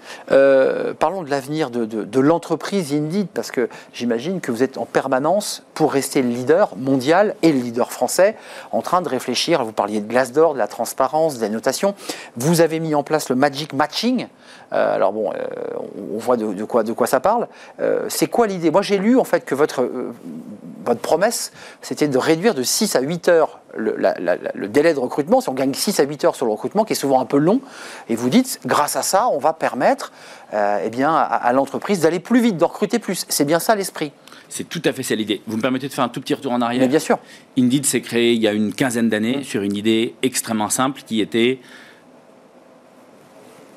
[0.99, 4.85] Parlons de l'avenir de, de- de l'entreprise Indeed, parce que j'imagine que vous êtes en
[4.87, 8.35] permanence pour rester le leader mondial et le leader français,
[8.73, 9.65] en train de réfléchir.
[9.65, 11.95] Vous parliez de Glassdoor, de la transparence, de la notation.
[12.37, 14.27] Vous avez mis en place le Magic Matching.
[14.73, 15.37] Euh, alors bon, euh,
[16.15, 17.47] on- voit de, de quoi, de quoi ça parle.
[17.81, 18.71] Euh, c'est quoi l'idée?
[18.71, 19.89] Moi, j'ai lu en fait que votre,
[20.85, 21.53] votre promesse,
[21.83, 24.99] c'était de réduire de 6 à 8 heures le, la- la- la- le délai de
[24.99, 25.41] recrutement.
[25.41, 27.37] Si on gagne 6 à 8 heures sur le recrutement, qui est souvent un peu
[27.37, 27.61] long,
[28.09, 30.13] et vous dites, grâce à ça, on va permettre
[30.55, 33.25] euh, eh bien, à, à l'entreprise d'aller plus vite, de recruter plus.
[33.29, 34.13] C'est bien ça l'esprit?
[34.49, 35.43] C'est tout à fait ça l'idée.
[35.47, 36.81] Vous me permettez de faire un tout petit retour en arrière?
[36.81, 37.19] Mais bien sûr.
[37.59, 41.21] Indeed s'est créé il y a une quinzaine d'années sur une idée extrêmement simple qui
[41.21, 41.59] était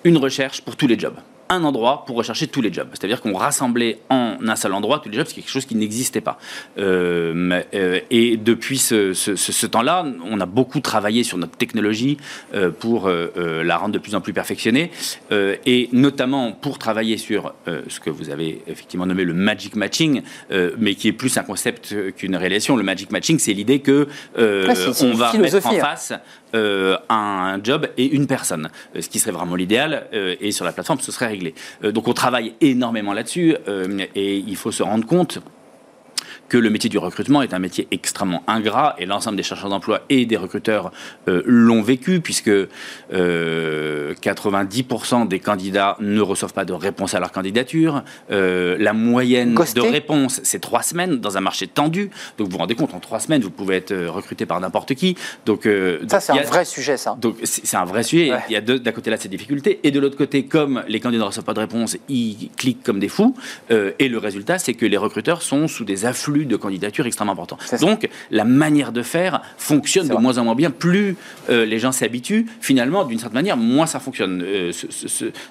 [0.03, 1.15] une recherche pour tous les jobs.
[1.51, 2.89] Un endroit pour rechercher tous les jobs.
[2.91, 6.21] C'est-à-dire qu'on rassemblait en un seul endroit tous les jobs, c'est quelque chose qui n'existait
[6.21, 6.37] pas.
[6.77, 11.57] Euh, euh, et depuis ce, ce- ce- ce temps-là, on a beaucoup travaillé sur notre
[11.57, 12.17] technologie
[12.53, 14.91] euh, pour la rendre de plus en plus perfectionnée,
[15.31, 17.53] et notamment pour travailler sur
[17.87, 20.21] ce que vous avez effectivement nommé le magic matching,
[20.77, 22.75] mais qui est plus un concept qu'une réalisation.
[22.77, 25.79] Le magic matching, c'est l'idée que c'est on va mettre en hein.
[25.79, 26.13] face
[26.55, 30.07] euh, un job et une personne, Euh, ce qui serait vraiment l'idéal.
[30.13, 31.53] euh, et sur la plateforme, ce serait réglé.
[31.83, 33.55] Donc on travaille énormément là-dessus
[34.15, 35.39] et il faut se rendre compte
[36.49, 40.01] que le métier du recrutement est un métier extrêmement ingrat et l'ensemble des chercheurs d'emploi
[40.09, 40.91] et des recruteurs
[41.27, 42.49] euh, l'ont vécu puisque
[43.13, 48.03] euh, 90% des candidats ne reçoivent pas de réponse à leur candidature.
[48.31, 52.09] Euh, la moyenne de réponse, c'est trois semaines dans un marché tendu.
[52.37, 54.93] Donc vous vous rendez compte, en trois semaines, vous pouvez être euh, recruté par n'importe
[54.95, 55.15] qui.
[55.45, 57.17] Donc, euh, Ça, c'est un a- vrai sujet, ça.
[57.19, 58.31] donc c'est un vrai sujet.
[58.49, 61.23] Il y a d'un côté là ces difficultés et de l'autre côté, comme les candidats
[61.23, 63.35] ne reçoivent pas de réponse, ils cliquent comme des fous.
[63.71, 67.35] Euh, et le résultat, c'est que les recruteurs sont sous des afflux de candidatures extrêmement
[67.59, 67.77] ça.
[67.77, 70.21] Donc la manière de faire fonctionne de vrai.
[70.21, 70.71] moins en moins bien.
[70.71, 71.15] Plus
[71.49, 74.43] euh, les gens s'habituent, finalement, d'une certaine manière, moins ça fonctionne.
[74.45, 74.71] Euh,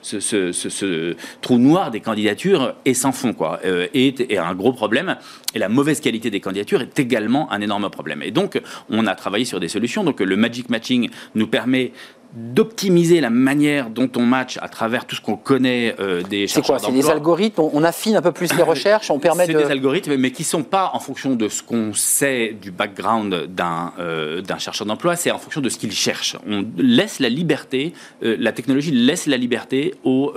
[0.03, 5.17] ce trou noir des candidatures est sans fond, quoi, euh, est, est un gros problème.
[5.55, 8.23] Et la mauvaise qualité des candidatures est également un énorme problème.
[8.23, 8.61] Et donc,
[8.91, 10.05] on a travaillé sur des solutions.
[10.05, 11.93] Donc, le Magic Matching nous permet
[12.35, 16.61] d'optimiser la manière dont on match à travers tout ce qu'on connaît euh, des C'est
[16.61, 19.47] quoi chercheurs C'est des algorithmes on, on affine un peu plus les recherches, on permet
[19.47, 19.59] C'est de.
[19.59, 23.93] des algorithmes, mais qui sont pas en fonction de ce qu'on sait du background d'un
[23.99, 26.37] euh, d'un chercheur d'emploi, c'est en fonction de ce qu'il cherche.
[26.47, 30.33] On laisse la liberté, euh, la technologie laisse la liberté aux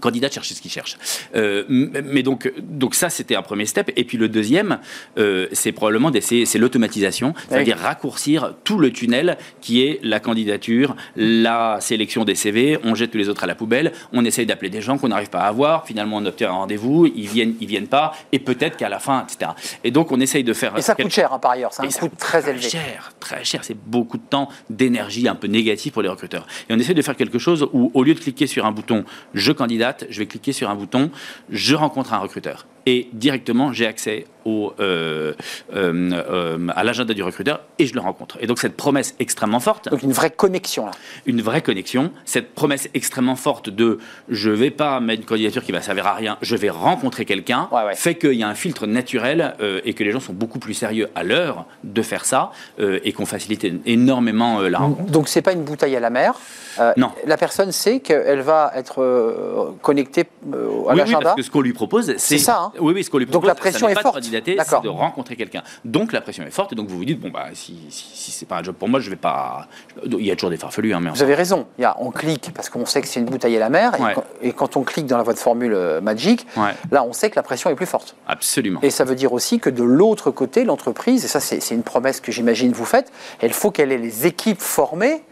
[0.00, 0.96] candidats de chercher ce qu'ils cherchent.
[1.34, 3.90] Euh, mais donc, donc ça, c'était un premier step.
[3.96, 4.78] Et puis le deuxième,
[5.18, 10.96] euh, c'est probablement d'essayer, c'est l'automatisation, c'est-à-dire raccourcir tout le tunnel qui est la candidature,
[11.16, 14.70] la sélection des CV, on jette tous les autres à la poubelle, on essaye d'appeler
[14.70, 17.66] des gens qu'on n'arrive pas à avoir, finalement on obtient un rendez-vous, ils viennent, ils
[17.66, 19.52] viennent pas, et peut-être qu'à la fin, etc.
[19.84, 20.76] Et donc on essaye de faire...
[20.76, 21.72] Et ça coûte cher, hein, par ailleurs.
[21.72, 22.68] C'est un coût coûte très élevé.
[22.68, 23.64] cher, très cher.
[23.64, 26.46] C'est beaucoup de temps, d'énergie un peu négatif pour les recruteurs.
[26.68, 29.04] Et on essaie de faire quelque chose où, au lieu de cliquer sur un bouton
[29.34, 29.52] je
[30.08, 31.10] je vais cliquer sur un bouton
[31.50, 32.66] je rencontre un recruteur.
[32.86, 35.32] Et directement, j'ai accès au, euh,
[35.74, 38.38] euh, euh, à l'agenda du recruteur et je le rencontre.
[38.40, 40.92] Et donc cette promesse extrêmement forte, Donc une vraie connexion, là.
[41.26, 45.72] une vraie connexion, cette promesse extrêmement forte de je vais pas mettre une candidature qui
[45.72, 47.96] va servir à rien, je vais rencontrer quelqu'un, Ouais, ouais.
[47.96, 51.08] fait qu'il y a un filtre naturel et que les gens sont beaucoup plus sérieux
[51.16, 55.10] à l'heure de faire ça et qu'on facilite énormément la rencontre.
[55.10, 56.34] Donc c'est pas une bouteille à la mer.
[56.96, 57.10] Non.
[57.26, 60.56] La personne sait qu'elle va être connectée à Oui,
[60.90, 61.20] oui, l'agenda.
[61.20, 62.72] parce que ce qu'on lui propose, c'est ça, hein.
[62.80, 64.16] Oui, oui, ce qu'on lui Donc propose, la pression ça est pas forte.
[64.16, 65.62] de candidater, c'est de rencontrer quelqu'un.
[65.84, 68.30] Donc la pression est forte, et donc vous vous dites bon bah si, si, si
[68.30, 69.68] c'est pas un job pour moi, je vais pas.
[70.04, 71.66] Il y a toujours des farfelus, hein, mais Vous avez raison.
[71.78, 73.94] Il y a, on clique parce qu'on sait que c'est une bouteille à la mer.
[73.94, 76.74] et quand- Et, quand, on clique dans la votre formule euh, Magic, Ouais.
[76.90, 78.14] là, on sait que la pression est plus forte.
[78.26, 78.80] absolument.
[78.82, 81.82] Et ça veut dire aussi que de l'autre côté, l'entreprise, et ça c'est c'est une
[81.82, 83.10] promesse que j'imagine vous faites,
[83.42, 85.22] il faut qu'elle ait les équipes formées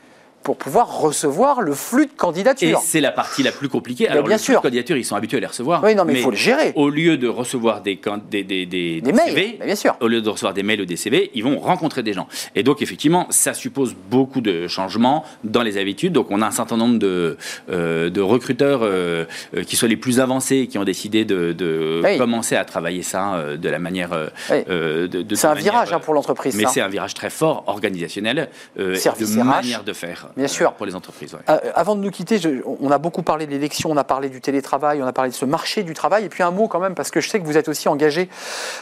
[0.45, 2.80] pour pouvoir recevoir le flux de Et candidatures.
[2.84, 4.05] c'est la partie la plus compliquée.
[4.05, 4.61] Mais Alors, bien le flux sûr.
[4.61, 5.82] de candidatures, ils sont habitués à les recevoir.
[5.82, 6.72] Oui, non, mais il faut le gérer.
[6.76, 9.97] Au lieu de recevoir des, can- des, des, des, Des des mails, CV, bien sûr.
[10.01, 12.28] au lieu de recevoir des mails ou des CV, ils vont rencontrer des gens.
[12.55, 16.12] Et donc, effectivement, ça suppose beaucoup de changements dans les habitudes.
[16.12, 17.38] Donc, on a un certain nombre de,
[17.70, 19.24] euh, de recruteurs euh,
[19.57, 22.18] euh, qui sont les plus avancés, qui ont décidé de, de Oui.
[22.18, 24.11] commencer à travailler ça euh, de la manière.
[24.51, 24.62] Oui.
[24.66, 26.55] de- C'est un manière, virage hein, pour l'entreprise.
[26.55, 30.28] Mais c'est un virage très fort, organisationnel, et de manière de faire.
[30.37, 30.72] Bien sûr.
[30.72, 31.32] Pour les entreprises.
[31.35, 31.41] ouais.
[31.49, 34.28] Euh, avant de nous quitter, je- on a beaucoup parlé de l'élection, on a parlé
[34.28, 36.80] du télétravail, on a parlé de ce marché du travail, et puis un mot quand
[36.80, 38.28] même, parce que je sais que vous êtes aussi engagé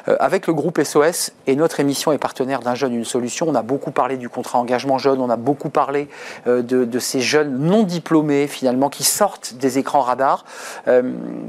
[0.08, 3.46] euh, avec le groupe SOS, et notre émission est partenaire d'un jeune, une solution.
[3.48, 6.08] On a beaucoup parlé du contrat engagement jeune, on a beaucoup parlé
[6.46, 10.44] euh, de, de ces jeunes non diplômés, finalement, qui sortent des écrans radars.
[10.88, 11.02] Euh,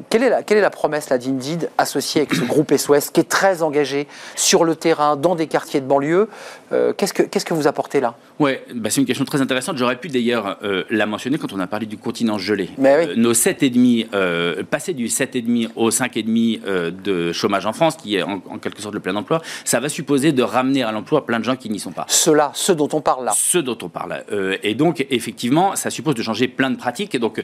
[0.10, 3.22] quelle, est la, quelle est la promesse là, d'Indeed associée avec ce groupe SOS, qui
[3.22, 6.28] est très engagé sur le terrain, dans des quartiers de banlieue?
[6.74, 7.14] Euh, Qu'est-ce
[7.46, 8.16] que vous apportez là?
[8.40, 9.78] Ouais, bah c'est une question très intéressante.
[9.78, 12.70] J'aurais pu d'ailleurs euh, la mentionner quand on a parlé du continent gelé.
[12.78, 13.12] Mais oui.
[13.12, 18.16] Euh, nos 7,5, euh, passer du 7,5 au 5,5 euh, de chômage en France, qui
[18.16, 21.26] est en, en quelque sorte le plein emploi, ça va supposer de ramener à l'emploi
[21.26, 22.06] plein de gens qui n'y sont pas.
[22.10, 23.32] Ceux-là, ceux dont on parle là.
[23.36, 24.24] Ce dont on parle.
[24.32, 27.16] Euh, et donc, effectivement, ça suppose de changer plein de pratiques.
[27.16, 27.44] Et donc,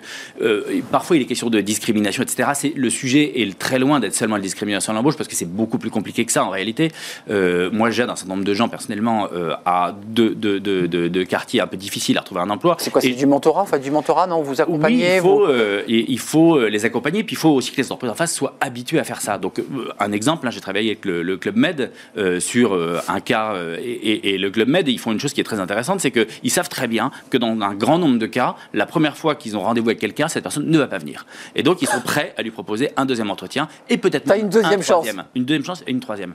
[0.92, 2.50] parfois, il est question de discrimination, etc.
[2.54, 5.50] C'est, le sujet est très loin d'être seulement la discrimination à l'embauche, parce que c'est
[5.50, 6.92] beaucoup plus compliqué que ça, en réalité.
[7.30, 9.28] Moi, j'aide un certain nombre de gens, personnellement,
[9.66, 12.76] à deux de, de, de- de quartiers un peu difficiles à retrouver un emploi.
[12.80, 15.46] C'est quoi C'est du mentorat Enfin, du mentorat, non Vous oui, accompagnez il faut, vous-
[15.46, 18.16] euh, et il faut euh, les accompagner, puis il faut aussi que les entreprises en
[18.16, 19.38] face soient habituées à faire ça.
[19.38, 19.64] Donc, euh,
[20.00, 23.56] un exemple, hein, j'ai travaillé avec le, le Club Med euh, sur euh, un cas,
[23.80, 26.12] et, et- et le Club Med, ils font une chose qui est très intéressante, c'est
[26.12, 29.58] qu'ils savent très bien que dans un grand nombre de cas, la première fois qu'ils
[29.58, 31.26] ont rendez-vous avec quelqu'un, cette personne ne va pas venir.
[31.56, 34.50] Et donc, ils sont prêts à lui proposer un deuxième entretien, et peut-être même une
[34.50, 35.06] deuxième un chance.
[35.06, 35.24] troisième.
[35.36, 36.34] Une deuxième chance et une troisième.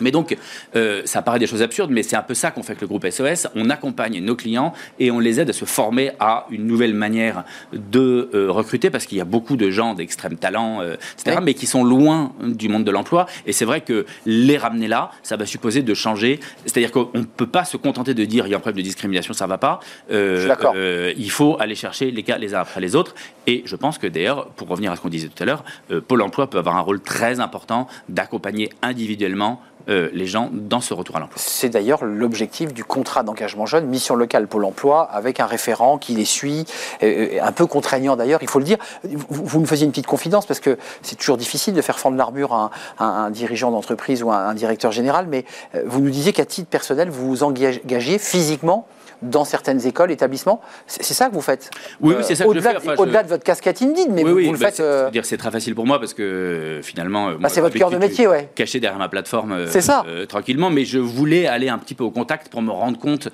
[0.00, 0.36] Mais donc,
[0.76, 2.86] euh, ça paraît des choses absurdes, mais c'est un peu ça qu'on fait avec le
[2.86, 3.48] groupe SOS.
[3.54, 7.44] On accompagne nos clients et on les aide à se former à une nouvelle manière
[7.72, 11.44] de euh, recruter, parce qu'il y a beaucoup de gens d'extrême talent, euh, etc., Oui.
[11.44, 13.26] mais qui sont loin du monde de l'emploi.
[13.46, 16.40] Et c'est vrai que les ramener là, ça va supposer de changer.
[16.64, 18.82] C'est-à-dire qu'on ne peut pas se contenter de dire il y a un problème de
[18.82, 19.80] discrimination, ça ne va pas.
[20.10, 20.74] Je suis d'accord.
[20.76, 23.14] il faut aller chercher les cas les uns après les autres.
[23.46, 25.64] Et je pense que d'ailleurs, pour revenir à ce qu'on disait tout à l'heure,
[26.06, 30.94] Pôle emploi peut avoir un rôle très important d'accompagner individuellement euh, les gens dans ce
[30.94, 31.36] retour à l'emploi.
[31.40, 36.14] C'est d'ailleurs l'objectif du contrat d'engagement jeune, mission locale Pôle emploi, avec un référent qui
[36.14, 36.64] les suit,
[37.02, 38.78] un peu contraignant d'ailleurs, il faut le dire.
[39.04, 42.16] Vous, vous me faisiez une petite confidence, parce que c'est toujours difficile de faire fendre
[42.16, 46.32] l'armure à un, dirigeant d'entreprise ou à un, directeur général, mais euh, vous nous disiez
[46.32, 48.86] qu'à titre personnel, vous vous engagiez physiquement
[49.22, 50.60] dans certaines écoles, établissements.
[50.86, 52.90] C'est ça que vous faites Oui, oui, c'est ça que je au-delà fais.
[52.96, 54.76] je- Au-delà de votre casquette Indeed, mais oui, vous, oui, vous le bah, faites...
[54.76, 57.76] c'est- euh, c'est-à-dire, c'est très facile pour moi parce que finalement, euh, bah, c'est votre
[57.76, 58.48] cœur de métier, ouais.
[58.54, 60.04] caché derrière ma plateforme euh, ça.
[60.28, 63.28] tranquillement, mais je voulais aller un petit peu au contact pour me rendre compte,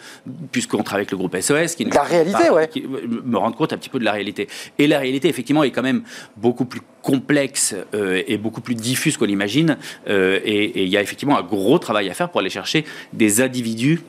[0.53, 2.68] puisqu'on travaille avec le groupe SOS, qui la réalité, ouais.
[2.68, 4.49] qui- me rendre compte un petit peu de la réalité.
[4.78, 6.03] Et la réalité, effectivement, est quand même
[6.37, 9.76] beaucoup plus complexe euh, et beaucoup plus diffuse qu'on l'imagine.
[10.09, 13.41] Euh, et il y a effectivement un gros travail à faire pour aller chercher des
[13.43, 14.01] individus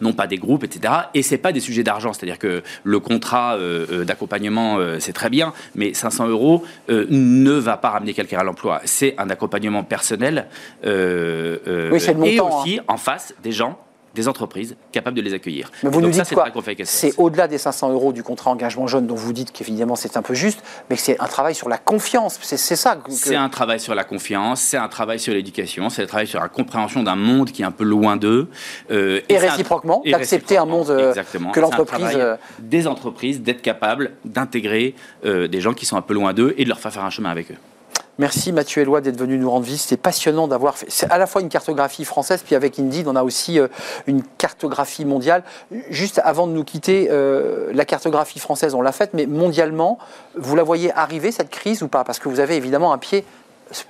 [0.00, 0.94] non pas des groupes, etc.
[1.14, 5.12] Et c'est pas des sujets d'argent, c'est-à-dire que le contrat euh, euh, d'accompagnement, euh, c'est
[5.12, 8.80] très bien, mais 500 euros euh, ne va pas ramener quelqu'un à l'emploi.
[8.84, 10.46] C'est un accompagnement personnel.
[10.84, 13.78] Oui, et montant, aussi en face des gens,
[14.18, 15.70] des entreprises capables de les accueillir.
[15.84, 16.50] Mais vous nous ça, dites c'est quoi
[16.84, 20.22] C'est au-delà des 500 euros du contrat engagement jeune dont vous dites qu'évidemment c'est un
[20.22, 20.60] peu juste,
[20.90, 22.38] mais que c'est un travail sur la confiance.
[22.42, 23.12] C'est ça que.
[23.12, 26.40] C'est un travail sur la confiance, c'est un travail sur l'éducation, c'est un travail sur
[26.40, 28.48] la compréhension d'un monde qui est un peu loin d'eux.
[28.90, 31.52] euh, Et réciproquement, d'accepter un monde, euh, exactement.
[31.52, 34.94] que l'entreprise, euh, des entreprises d'être capables d'intégrer
[35.24, 37.30] des gens qui sont un peu loin d'eux et de leur faire faire un chemin
[37.30, 37.56] avec eux.
[38.18, 39.82] Merci Mathieu Eloi d'être venu nous rendre visite.
[39.82, 40.86] C'était passionnant d'avoir fait.
[40.88, 43.68] C'est à la fois une cartographie française, puis avec Indeed, on a aussi euh,
[44.08, 45.44] une cartographie mondiale.
[45.88, 49.98] Juste avant de nous quitter, euh, la cartographie française, on l'a faite, mais mondialement,
[50.34, 52.02] vous la voyez arriver cette crise ou pas?
[52.02, 53.24] Parce que vous avez évidemment un pied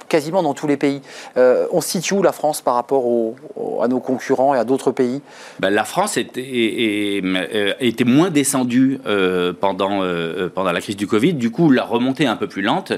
[0.08, 1.00] quasiment dans tous les pays.
[1.36, 4.64] Euh, on situe où la France par rapport au- au- à nos concurrents et à
[4.64, 5.20] d'autres pays?
[5.60, 10.80] Ben, la France était, est- est- euh, était moins descendue euh, pendant, euh, pendant la
[10.80, 11.34] crise du Covid.
[11.34, 12.92] Du coup, la remontée est un peu plus lente.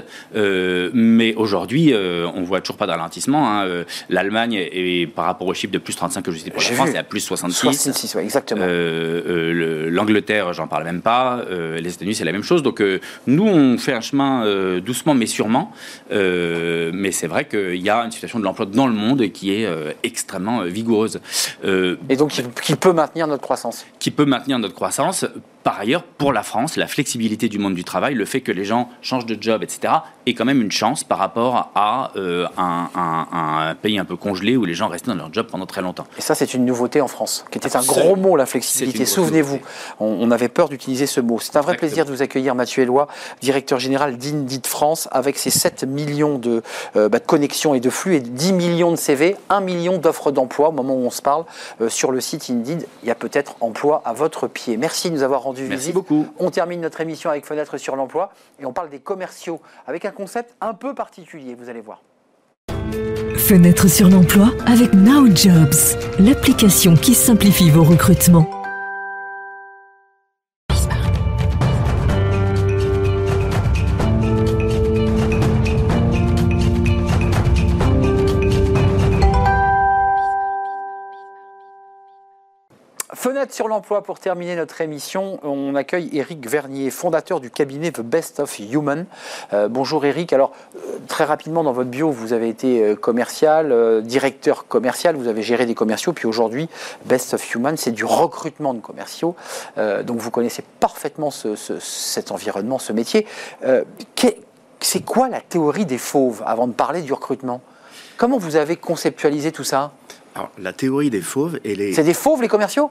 [0.93, 3.47] Mais aujourd'hui, on voit toujours pas de ralentissement.
[3.61, 3.83] hein.
[4.09, 6.89] L'Allemagne, est, par rapport au chiffre de plus 35 que je citais pour la France,
[6.89, 6.95] vu.
[6.95, 7.59] est à plus 66.
[7.61, 8.65] 66, ouais, exactement.
[8.65, 11.41] Le- L'Angleterre, j'en parle même pas.
[11.49, 12.63] Les États-Unis, c'est la même chose.
[12.63, 12.81] Donc,
[13.27, 14.45] nous, on fait un chemin
[14.79, 15.71] doucement mais sûrement.
[16.11, 19.53] Euh, mais c'est vrai qu'il y a une situation de l'emploi dans le monde qui
[19.53, 21.19] est euh, extrêmement euh, vigoureuse.
[21.63, 23.85] Euh, Et donc qui, qui peut maintenir notre croissance.
[23.99, 25.25] qui peut maintenir notre croissance
[25.63, 28.65] par ailleurs, pour la France, la flexibilité du monde du travail, le fait que les
[28.65, 29.93] gens changent de job, etc.,
[30.25, 34.65] est quand même une chance par rapport à euh, un, pays un peu congelé où
[34.65, 36.05] les gens restaient dans leur job pendant très longtemps.
[36.17, 39.05] Et ça, c'est une nouveauté en France, qui était un gros mot, la flexibilité.
[39.05, 39.59] Souvenez-vous,
[39.99, 41.39] on, avait peur d'utiliser ce mot.
[41.39, 43.07] C'est un vrai plaisir de vous accueillir, Mathieu Eloi,
[43.41, 46.63] directeur général d'Indeed France, avec ses 7 millions de,
[46.95, 50.31] euh, bah, de, connexions et de flux et 10 millions de CV, 1 million d'offres
[50.31, 51.45] d'emploi au moment où on se parle
[51.81, 52.87] euh, sur le site Indeed.
[53.03, 54.77] Il y a peut-être emploi à votre pied.
[54.77, 56.27] Merci de nous avoir rendu Merci beaucoup.
[56.39, 60.11] On termine notre émission avec Fenêtre sur l'emploi et on parle des commerciaux avec un
[60.11, 62.01] concept un peu particulier, vous allez voir.
[63.37, 68.60] Fenêtre sur l'emploi avec Now Jobs, l'application qui simplifie vos recrutements.
[83.21, 85.39] Fenêtre sur l'emploi pour terminer notre émission.
[85.43, 89.05] On accueille Eric Vernier, fondateur du cabinet The Best of Human.
[89.53, 90.33] Euh, bonjour Eric.
[90.33, 95.27] Alors, euh, très rapidement, dans votre bio, vous avez été euh, commercial, directeur commercial, vous
[95.27, 96.67] avez géré des commerciaux, puis aujourd'hui,
[97.05, 99.35] Best of Human, c'est du recrutement de commerciaux.
[99.77, 103.27] donc, vous connaissez parfaitement cet environnement, ce métier.
[104.79, 107.61] c'est quoi la théorie des fauves avant de parler du recrutement?
[108.17, 109.91] Comment vous avez conceptualisé tout ça?
[110.33, 111.93] Alors, la théorie des fauves, elle est...
[111.93, 112.89] C'est des fauves les commerciaux?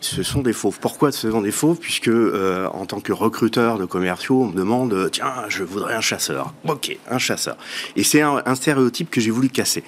[0.00, 0.78] Ce sont des fauves.
[0.80, 1.78] Pourquoi ce sont des fauves?
[1.78, 6.00] Puisque euh, en tant que recruteur de commerciaux, on me demande tiens, je voudrais un
[6.00, 6.52] chasseur.
[6.66, 7.56] Ok, un chasseur.
[7.96, 9.82] Et c'est un, stéréotype que j'ai voulu casser.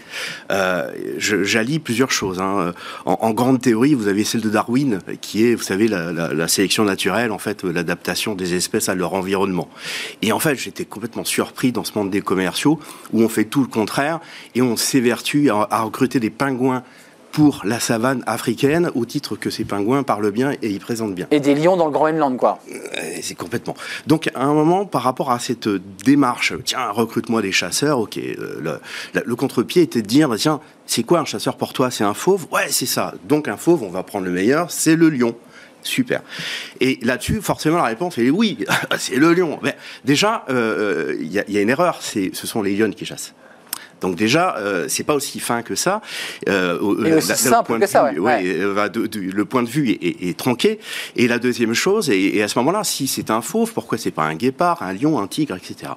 [0.50, 2.40] Euh, J'allie plusieurs choses.
[2.40, 2.72] Hein.
[3.04, 7.32] En, grande théorie, vous avez celle de Darwin, qui est, vous savez, la, sélection naturelle,
[7.32, 9.68] en fait, l'adaptation des espèces à leur environnement.
[10.22, 12.78] Et en fait, j'étais complètement surpris dans ce monde des commerciaux
[13.12, 14.20] où on fait tout le contraire
[14.54, 16.82] et on s'évertue à recruter des pingouins
[17.36, 21.26] pour la savane africaine, au titre que ces pingouins parlent bien et ils présentent bien.
[21.30, 22.60] Et des lions dans le Groenland, quoi.
[22.72, 22.78] Euh,
[23.20, 23.74] c'est complètement.
[24.06, 28.80] Donc, à un moment, par rapport à cette démarche, tiens, recrute-moi des chasseurs, ok, euh,
[29.12, 31.90] le, le contre-pied était de dire, bah, tiens, c'est quoi un chasseur pour toi?
[31.90, 32.46] C'est un fauve?
[32.50, 33.12] Ouais, c'est ça.
[33.28, 35.36] Donc, un fauve, on va prendre le meilleur, c'est le lion.
[35.82, 36.22] Super.
[36.80, 38.64] Et là-dessus, forcément, la réponse est oui,
[38.98, 39.58] c'est le lion.
[39.62, 39.76] Mais
[40.06, 43.34] déjà, euh, il y, y, a une erreur, ce sont les lions qui chassent.
[44.00, 46.00] Donc déjà, euh, c'est pas aussi fin que ça.
[46.48, 50.78] Euh, Et aussi simple que ça, le point de vue est, tronqué.
[51.16, 54.24] Et la deuxième chose, et, à ce moment-là, si c'est un fauve, pourquoi c'est pas
[54.24, 55.92] un guépard, un lion, un tigre, etc.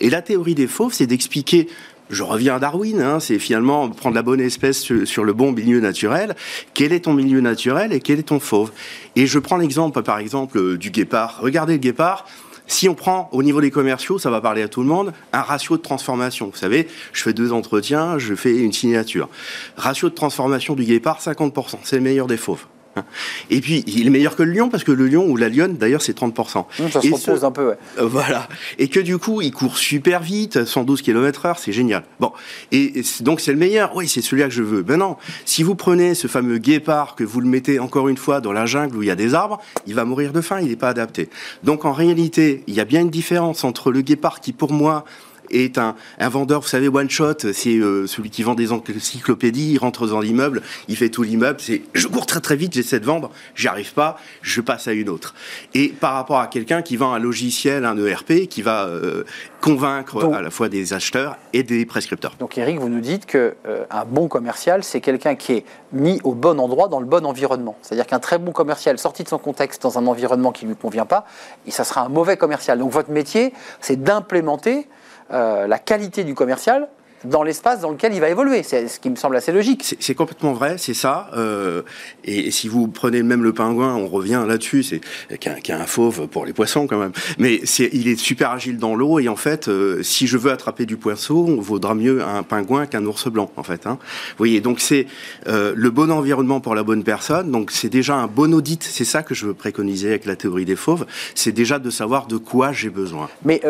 [0.00, 1.68] Et la théorie des fauves, c'est d'expliquer
[2.10, 5.78] je reviens à Darwin, hein, c'est finalement prendre la bonne espèce sur, le bon milieu
[5.78, 6.36] naturel.
[6.72, 8.72] Quel est ton milieu naturel et quel est ton fauve
[9.14, 11.38] Et je prends l'exemple, par exemple, du guépard.
[11.42, 12.24] Regardez le guépard.
[12.68, 15.40] Si on prend au niveau des commerciaux, ça va parler à tout le monde, un
[15.40, 16.50] ratio de transformation.
[16.52, 19.28] Vous savez, je fais deux entretiens, je fais une signature.
[19.76, 21.78] Ratio de transformation du guépard, 50%.
[21.82, 22.66] C'est le meilleur des fauves.
[23.50, 25.76] Et puis, il est meilleur que le lion, parce que le lion ou la lionne,
[25.76, 26.64] d'ailleurs, c'est 30%.
[26.78, 27.78] Mmh, ça se repose un peu, ouais.
[27.98, 28.48] Euh, voilà.
[28.78, 32.04] Et que du coup, il court super vite, 112 km heure, c'est génial.
[32.20, 32.32] Bon.
[32.72, 33.94] Et, donc, c'est le meilleur.
[33.94, 34.82] Oui, c'est celui-là que je veux.
[34.82, 35.16] Ben non.
[35.44, 38.66] Si vous prenez ce fameux guépard, que vous le mettez encore une fois dans la
[38.66, 40.88] jungle où il y a des arbres, il va mourir de faim, il n'est pas
[40.88, 41.28] adapté.
[41.64, 45.04] Donc, en réalité, il y a bien une différence entre le guépard qui, pour moi,
[45.50, 49.72] est un, un vendeur, vous savez, one shot, c'est euh, celui qui vend des encyclopédies,
[49.72, 53.00] il rentre dans l'immeuble, il fait tout l'immeuble, c'est je cours très très vite, j'essaie
[53.00, 55.34] de vendre, j'y arrive pas, je passe à une autre.
[55.74, 59.24] Et par rapport à quelqu'un qui vend un logiciel, un ERP, qui va euh,
[59.60, 62.34] convaincre à la fois des acheteurs et des prescripteurs.
[62.38, 66.20] Donc Eric, vous nous dites que euh, un bon commercial, c'est quelqu'un qui est mis
[66.24, 67.76] au bon endroit, dans le bon environnement.
[67.82, 70.76] C'est-à-dire qu'un très bon commercial sorti de son contexte dans un environnement qui ne lui
[70.76, 71.24] convient pas,
[71.66, 72.78] et ça sera un mauvais commercial.
[72.78, 74.86] Donc votre métier, c'est d'implémenter
[75.30, 76.88] la qualité du commercial
[77.24, 78.62] dans l'espace dans lequel il va évoluer.
[78.62, 79.96] C'est ce qui me semble assez logique.
[79.98, 81.30] C'est complètement vrai, c'est ça.
[81.36, 81.82] Euh,
[82.24, 85.00] et, si vous prenez même le pingouin, on revient là-dessus, c'est
[85.38, 87.12] qui a, un fauve pour les poissons quand même.
[87.38, 87.56] Mais
[87.92, 90.96] il est super agile dans l'eau et en fait, euh, si je veux attraper du
[90.96, 93.86] poisson, on vaudra mieux un pingouin qu'un ours blanc en fait.
[93.86, 93.98] Hein.
[94.00, 95.06] Vous voyez, donc c'est
[95.46, 97.50] euh, le bon environnement pour la bonne personne.
[97.50, 98.82] Donc c'est déjà un bon audit.
[98.82, 101.06] C'est ça que je veux préconiser avec la théorie des fauves.
[101.34, 103.28] C'est déjà de savoir de quoi j'ai besoin.
[103.44, 103.62] Mais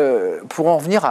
[0.49, 1.03] pour en venir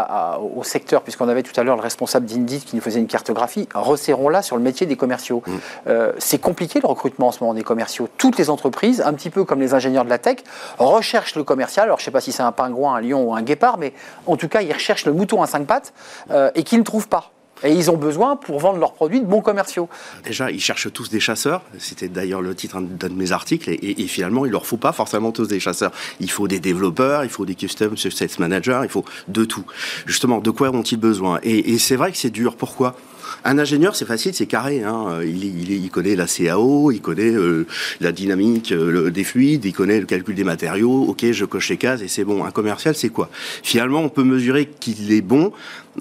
[0.56, 4.42] au secteur, puisqu'on avait tout à l'heure le responsable qui nous faisait une cartographie, resserrons-la
[4.42, 5.42] sur le métier des commerciaux.
[5.46, 5.52] Mm.
[5.88, 8.08] Euh, c'est compliqué le recrutement en ce moment des commerciaux.
[8.18, 10.38] Toutes les entreprises, un petit peu comme les ingénieurs de la tech,
[10.78, 11.84] recherchent le commercial.
[11.84, 13.92] Alors je ne sais pas si c'est un pingouin, un lion ou un guépard, mais
[14.26, 15.92] en tout cas, ils recherchent le mouton à cinq pattes
[16.30, 17.32] euh, et qu'ils ne trouvent pas.
[17.64, 19.88] Et ils ont besoin, pour vendre leurs produits, de bons commerciaux.
[20.24, 21.62] Déjà, ils cherchent tous des chasseurs.
[21.78, 23.70] C'était d'ailleurs le titre d'un de mes articles.
[23.70, 25.92] Et, finalement, il leur faut pas forcément tous des chasseurs.
[26.20, 29.64] Il faut des développeurs, il faut des custom success managers, il faut de tout.
[30.06, 31.40] Justement, de quoi ont-ils besoin?
[31.42, 32.56] Et, et c'est vrai que c'est dur.
[32.56, 32.96] Pourquoi?
[33.44, 34.82] Un ingénieur, c'est facile, c'est carré.
[34.82, 35.20] Hein.
[35.24, 37.66] Il, connaît la CAO, il connaît euh,
[38.00, 41.04] la dynamique euh, des fluides, il connaît le calcul des matériaux.
[41.08, 42.44] Ok, je coche les cases et c'est bon.
[42.44, 43.30] Un commercial, c'est quoi?
[43.62, 45.52] Finalement, on peut mesurer qu'il est bon,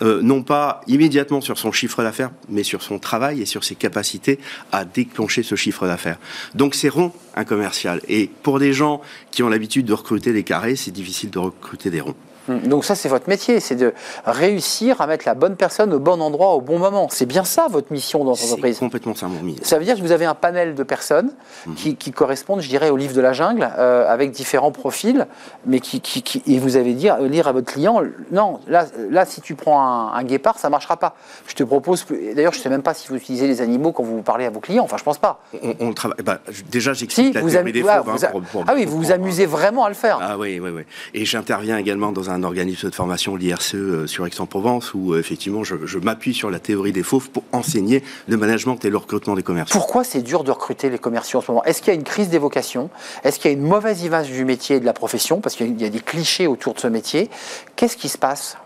[0.02, 3.76] euh, non pas immédiatement sur son chiffre d'affaires, mais sur son travail et sur ses
[3.76, 4.40] capacités
[4.72, 6.20] à déclencher ce chiffre d'affaires.
[6.56, 8.02] Donc c'est rond un commercial.
[8.08, 9.02] Et pour des gens
[9.32, 12.16] qui ont l'habitude de recruter des carrés, c'est difficile de recruter des ronds.
[12.50, 13.94] Hum, Donc ça, c'est votre métier, c'est de
[14.26, 17.08] réussir à mettre la bonne personne au bon endroit au bon moment.
[17.10, 18.80] C'est bien ça votre mission dans C'est l'entreprise.
[18.80, 19.38] complètement ça, mon.
[19.64, 21.32] Ça veut dire que vous avez un panel de personnes
[21.66, 21.76] Mhm.
[21.76, 25.26] qui, qui correspondent, je dirais, au livre de la jungle, euh, avec différents profils,
[25.66, 29.26] mais qui, qui- qui- et vous avez dit, lire à votre client, non, là, là
[29.26, 31.16] si tu prends un, un guépard, ça marchera pas.
[31.48, 34.22] Je te propose, d'ailleurs, je sais même pas si vous utilisez les animaux quand vous
[34.22, 34.84] parlez à vos clients.
[34.84, 35.42] Enfin, je pense pas.
[35.64, 36.18] On, on travaille.
[36.24, 36.40] bah,
[36.70, 39.12] déjà, Si, j'explique la vous, des hein, vous a- pour- pour- ah oui, vous vous
[39.12, 40.20] amusez vraiment à le faire.
[40.22, 40.82] Ah oui, oui, oui.
[41.14, 45.64] Et j'interviens également dans un organisme de formation, l'IRCE, euh, sur Aix-en-Provence, où euh, effectivement
[45.64, 49.36] je, je m'appuie sur la théorie des fauves pour enseigner le management et le recrutement
[49.36, 49.78] des commerçants.
[49.78, 51.64] Pourquoi c'est dur de recruter les commerciaux en ce moment?
[51.64, 52.90] Est-ce qu'il y a une crise des vocations?
[53.24, 55.42] Est-ce qu'il y a une mauvaise image du métier et de la profession?
[55.42, 57.30] Parce qu'il y a des clichés autour de ce métier.
[57.76, 58.58] Qu'est-ce qui se passe?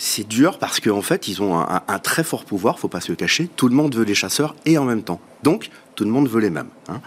[0.00, 3.00] C'est dur parce qu'en fait, ils ont un, un- un très fort pouvoir, faut pas
[3.00, 3.48] se le cacher.
[3.56, 5.20] Tout le monde veut les chasseurs et en même temps.
[5.42, 6.68] Donc, tout le monde veut les mêmes.
[6.88, 7.00] hein.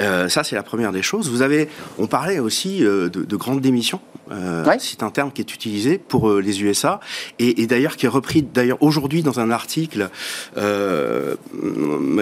[0.00, 1.28] Euh, ça, c'est la première des choses.
[1.30, 1.68] Vous avez,
[1.98, 4.00] on parlait aussi euh, de, de grandes démissions.
[4.30, 4.78] Euh, Ouais.
[4.80, 7.00] C'est un terme qui est utilisé pour les USA
[7.38, 10.08] et, et d'ailleurs qui est repris d'ailleurs aujourd'hui dans un article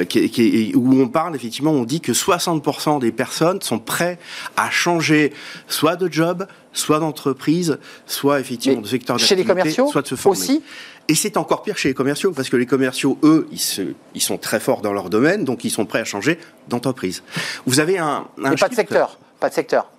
[0.08, 4.18] qui, qui- où on parle effectivement, on dit que 60% des personnes sont prêtes
[4.56, 5.32] à changer
[5.68, 10.02] soit de job, soit d'entreprise, soit effectivement Mais de secteur chez les d'activité, commerciaux soit
[10.02, 10.38] de se former.
[10.38, 10.62] aussi
[11.10, 13.82] Et c'est encore pire chez les commerciaux, parce que les commerciaux, eux, ils, se,
[14.14, 16.38] ils sont très forts dans leur domaine, donc ils sont prêts à changer
[16.68, 17.24] d'entreprise.
[17.66, 18.28] Vous avez un...
[18.44, 19.18] un Et pas de secteur.
[19.40, 19.90] Pas de secteur.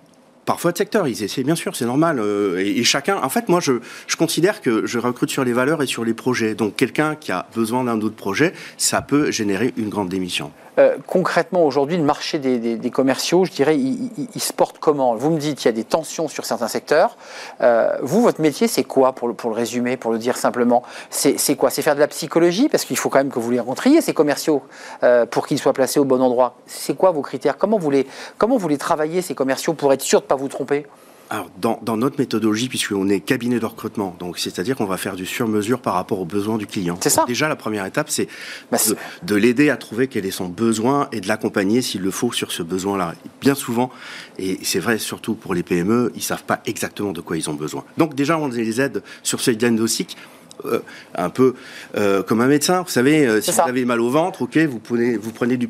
[0.46, 2.18] Parfois de secteur, ils essaient, bien sûr, c'est normal.
[2.18, 3.74] euh, et, et chacun, en fait, moi, je,
[4.06, 6.54] je considère que je recrute sur les valeurs et sur les projets.
[6.54, 10.50] Donc, quelqu'un qui a besoin d'un autre projet, ça peut générer une grande démission.
[10.78, 15.14] Euh, concrètement, aujourd'hui, le marché des, commerciaux, je dirais, il, se porte comment?
[15.14, 17.16] Vous me dites qu'il y a des tensions sur certains secteurs.
[17.60, 20.82] Euh, vous, votre métier, c'est quoi, pour le, résumer, pour le dire simplement?
[21.10, 21.70] C'est c'est quoi?
[21.70, 22.68] C'est faire de la psychologie?
[22.68, 24.62] Parce qu'il faut quand même que vous les rencontriez, ces commerciaux,
[25.02, 26.54] euh, pour qu'ils soient placés au bon endroit.
[26.66, 27.58] C'est quoi vos critères?
[27.58, 28.06] Comment vous, les,
[28.38, 30.86] comment vous les travaillez, ces commerciaux, pour être sûr de ne pas vous tromper?
[31.32, 35.16] Alors, dans, dans notre méthodologie, puisqu'on est cabinet de recrutement, donc c'est-à-dire qu'on va faire
[35.16, 36.98] du sur-mesure par rapport aux besoins du client.
[37.00, 37.22] C'est ça.
[37.22, 38.28] Donc, Déjà, la première étape, c'est
[38.70, 38.76] Bah,
[39.22, 42.52] de, l'aider à trouver quel est son besoin et de l'accompagner s'il le faut sur
[42.52, 43.14] ce besoin-là.
[43.40, 43.90] Bien souvent,
[44.38, 47.54] et c'est vrai surtout pour les PME, ils savent pas exactement de quoi ils ont
[47.54, 47.82] besoin.
[47.96, 50.18] Donc déjà, on les aide sur ce diagnostic.
[50.66, 50.82] Euh,
[51.14, 51.54] un peu
[51.96, 54.78] euh, comme un médecin, vous savez, euh, si vous avez mal au ventre, ok, vous
[54.78, 55.68] prenez, vous prenez du,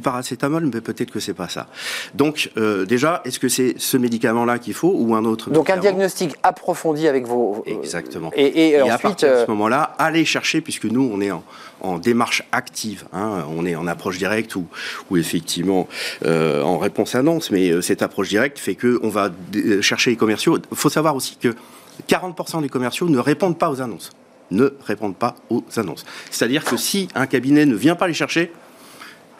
[0.00, 1.66] paracétamol, mais peut-être que c'est pas ça.
[2.14, 2.50] Donc
[2.86, 7.08] déjà, est-ce que c'est ce médicament-là qu'il faut ou un autre Donc un diagnostic approfondi
[7.08, 7.62] avec vos...
[7.66, 8.30] Exactement.
[8.34, 9.02] Et, et Et à ensuite...
[9.02, 11.44] partir de euh, ce moment-là, allez chercher, puisque nous, on est en,
[11.80, 14.66] en démarche active, hein, on est en approche directe ou,
[15.10, 15.88] ou effectivement
[16.24, 19.30] euh, en réponse annonce, mais euh, cette approche directe fait qu'on va
[19.80, 20.58] chercher les commerciaux.
[20.70, 21.54] Il faut savoir aussi que
[22.08, 24.10] 40% des commerciaux ne répondent pas aux annonces.
[24.54, 26.04] Ne répondent pas aux annonces.
[26.30, 28.52] C'est-à-dire que si un cabinet ne vient pas les chercher,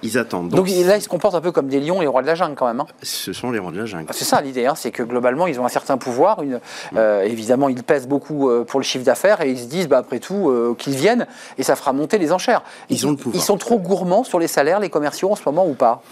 [0.02, 0.50] ils attendent.
[0.50, 2.56] donc là, ils se comportent un peu comme des lions et rois de la jungle
[2.56, 2.80] quand même.
[2.80, 2.86] hein.
[3.02, 4.06] ce sont les rois de la jungle.
[4.10, 6.42] C'est ça l'idée, hein, c'est que globalement ils ont un certain pouvoir.
[6.42, 6.60] Une,
[6.96, 9.96] euh, évidemment, ils pèsent beaucoup euh, pour le chiffre d'affaires et ils se disent, bah,
[9.98, 12.62] après tout, euh, qu'ils viennent et ça fera monter les enchères.
[12.90, 13.34] Ils ont le pouvoir.
[13.36, 16.02] Ils sont trop gourmands sur les salaires, les commerciaux en ce moment ou pas?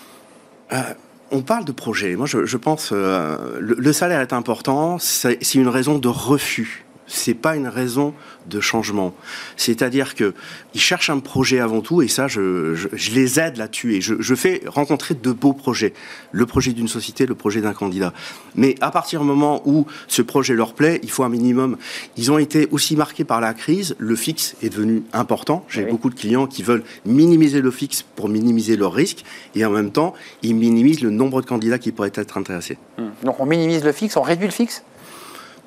[1.31, 2.17] On parle de projet.
[2.17, 4.99] Moi, je, je pense euh, le, le salaire est important.
[4.99, 6.85] C'est une raison de refus.
[7.15, 8.15] C'est pas une raison
[8.49, 9.15] de changement.
[9.59, 10.33] C'est-à-dire que
[10.75, 14.01] ils cherchent un projet avant tout, et ça, je, je, je les aide là-dessus, et
[14.01, 15.93] je, je fais rencontrer de beaux projets.
[16.33, 18.15] Le projet d'une société, le projet d'un candidat.
[18.55, 21.77] Mais à partir du moment où ce projet leur plaît, il faut un minimum.
[22.17, 23.95] Ils ont été aussi marqués par la crise.
[23.99, 25.67] Le fixe est devenu important.
[25.69, 25.91] J'ai Oui.
[25.91, 29.23] beaucoup de clients qui veulent minimiser le fixe pour minimiser leurs risques,
[29.55, 32.79] et en même temps, ils minimisent le nombre de candidats qui pourraient être intéressés.
[33.23, 34.83] Donc on minimise le fixe, on réduit le fixe?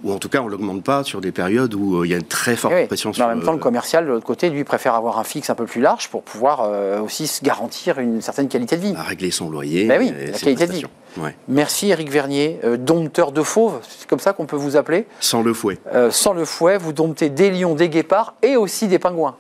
[0.06, 2.18] Ou en tout cas, on l'augmente pas sur des périodes où euh, il y a
[2.18, 2.86] une très forte oui.
[2.86, 5.24] pression Mais sur en même temps, le commercial, de l'autre côté, lui, préfère avoir un
[5.24, 8.82] fixe un peu plus large pour pouvoir euh, aussi se garantir une certaine qualité de
[8.82, 8.94] vie.
[8.96, 9.88] à régler son loyer.
[9.88, 10.86] Ben oui, et la qualité de vie.
[11.18, 11.36] Ouais.
[11.48, 15.08] Merci Eric Vernier, euh, dompteur de fauves, c'est comme ça qu'on peut vous appeler?
[15.20, 15.80] Sans le fouet.
[15.94, 19.38] Euh, sans le fouet, vous domptez des lions, des guépards et aussi des pingouins.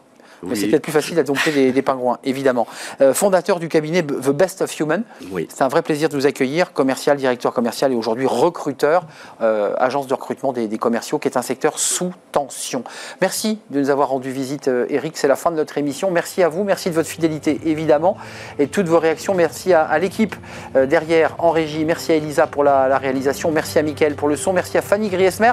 [0.52, 0.58] Oui.
[0.58, 2.68] c'est peut-être plus facile à dompter des, des pingouins, évidemment.
[3.02, 5.04] Euh, fondateur du cabinet The Best of Human.
[5.32, 5.48] Oui.
[5.54, 9.06] C'est un vrai plaisir de vous accueillir, commercial, directeur commercial et aujourd'hui recruteur,
[9.41, 12.84] euh, agence de recrutement des, des commerciaux, qui est un secteur sous tension.
[13.22, 15.18] Merci de nous avoir rendu visite, euh, Eric.
[15.18, 16.12] C'est la fin de notre émission.
[16.12, 18.18] Merci à vous, merci de votre fidélité, évidemment,
[18.60, 19.34] et de toutes vos réactions.
[19.34, 20.36] Merci à, à l'équipe
[20.76, 21.86] euh, derrière, en régie.
[21.86, 23.52] Merci à Elisa pour la, la réalisation.
[23.52, 24.54] Merci à Mickaël pour le son.
[24.54, 25.52] Merci à Fanny Griesmer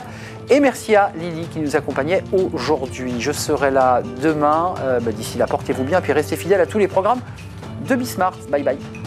[0.51, 2.23] Et merci à Lily qui nous accompagnait
[2.53, 3.15] aujourd'hui.
[3.21, 4.75] Je serai là demain.
[4.81, 7.21] Euh, bah, D'ici là, portez-vous bien, puis restez fidèles à tous les programmes
[7.89, 8.37] de Bismart.
[8.51, 9.02] Bye bye.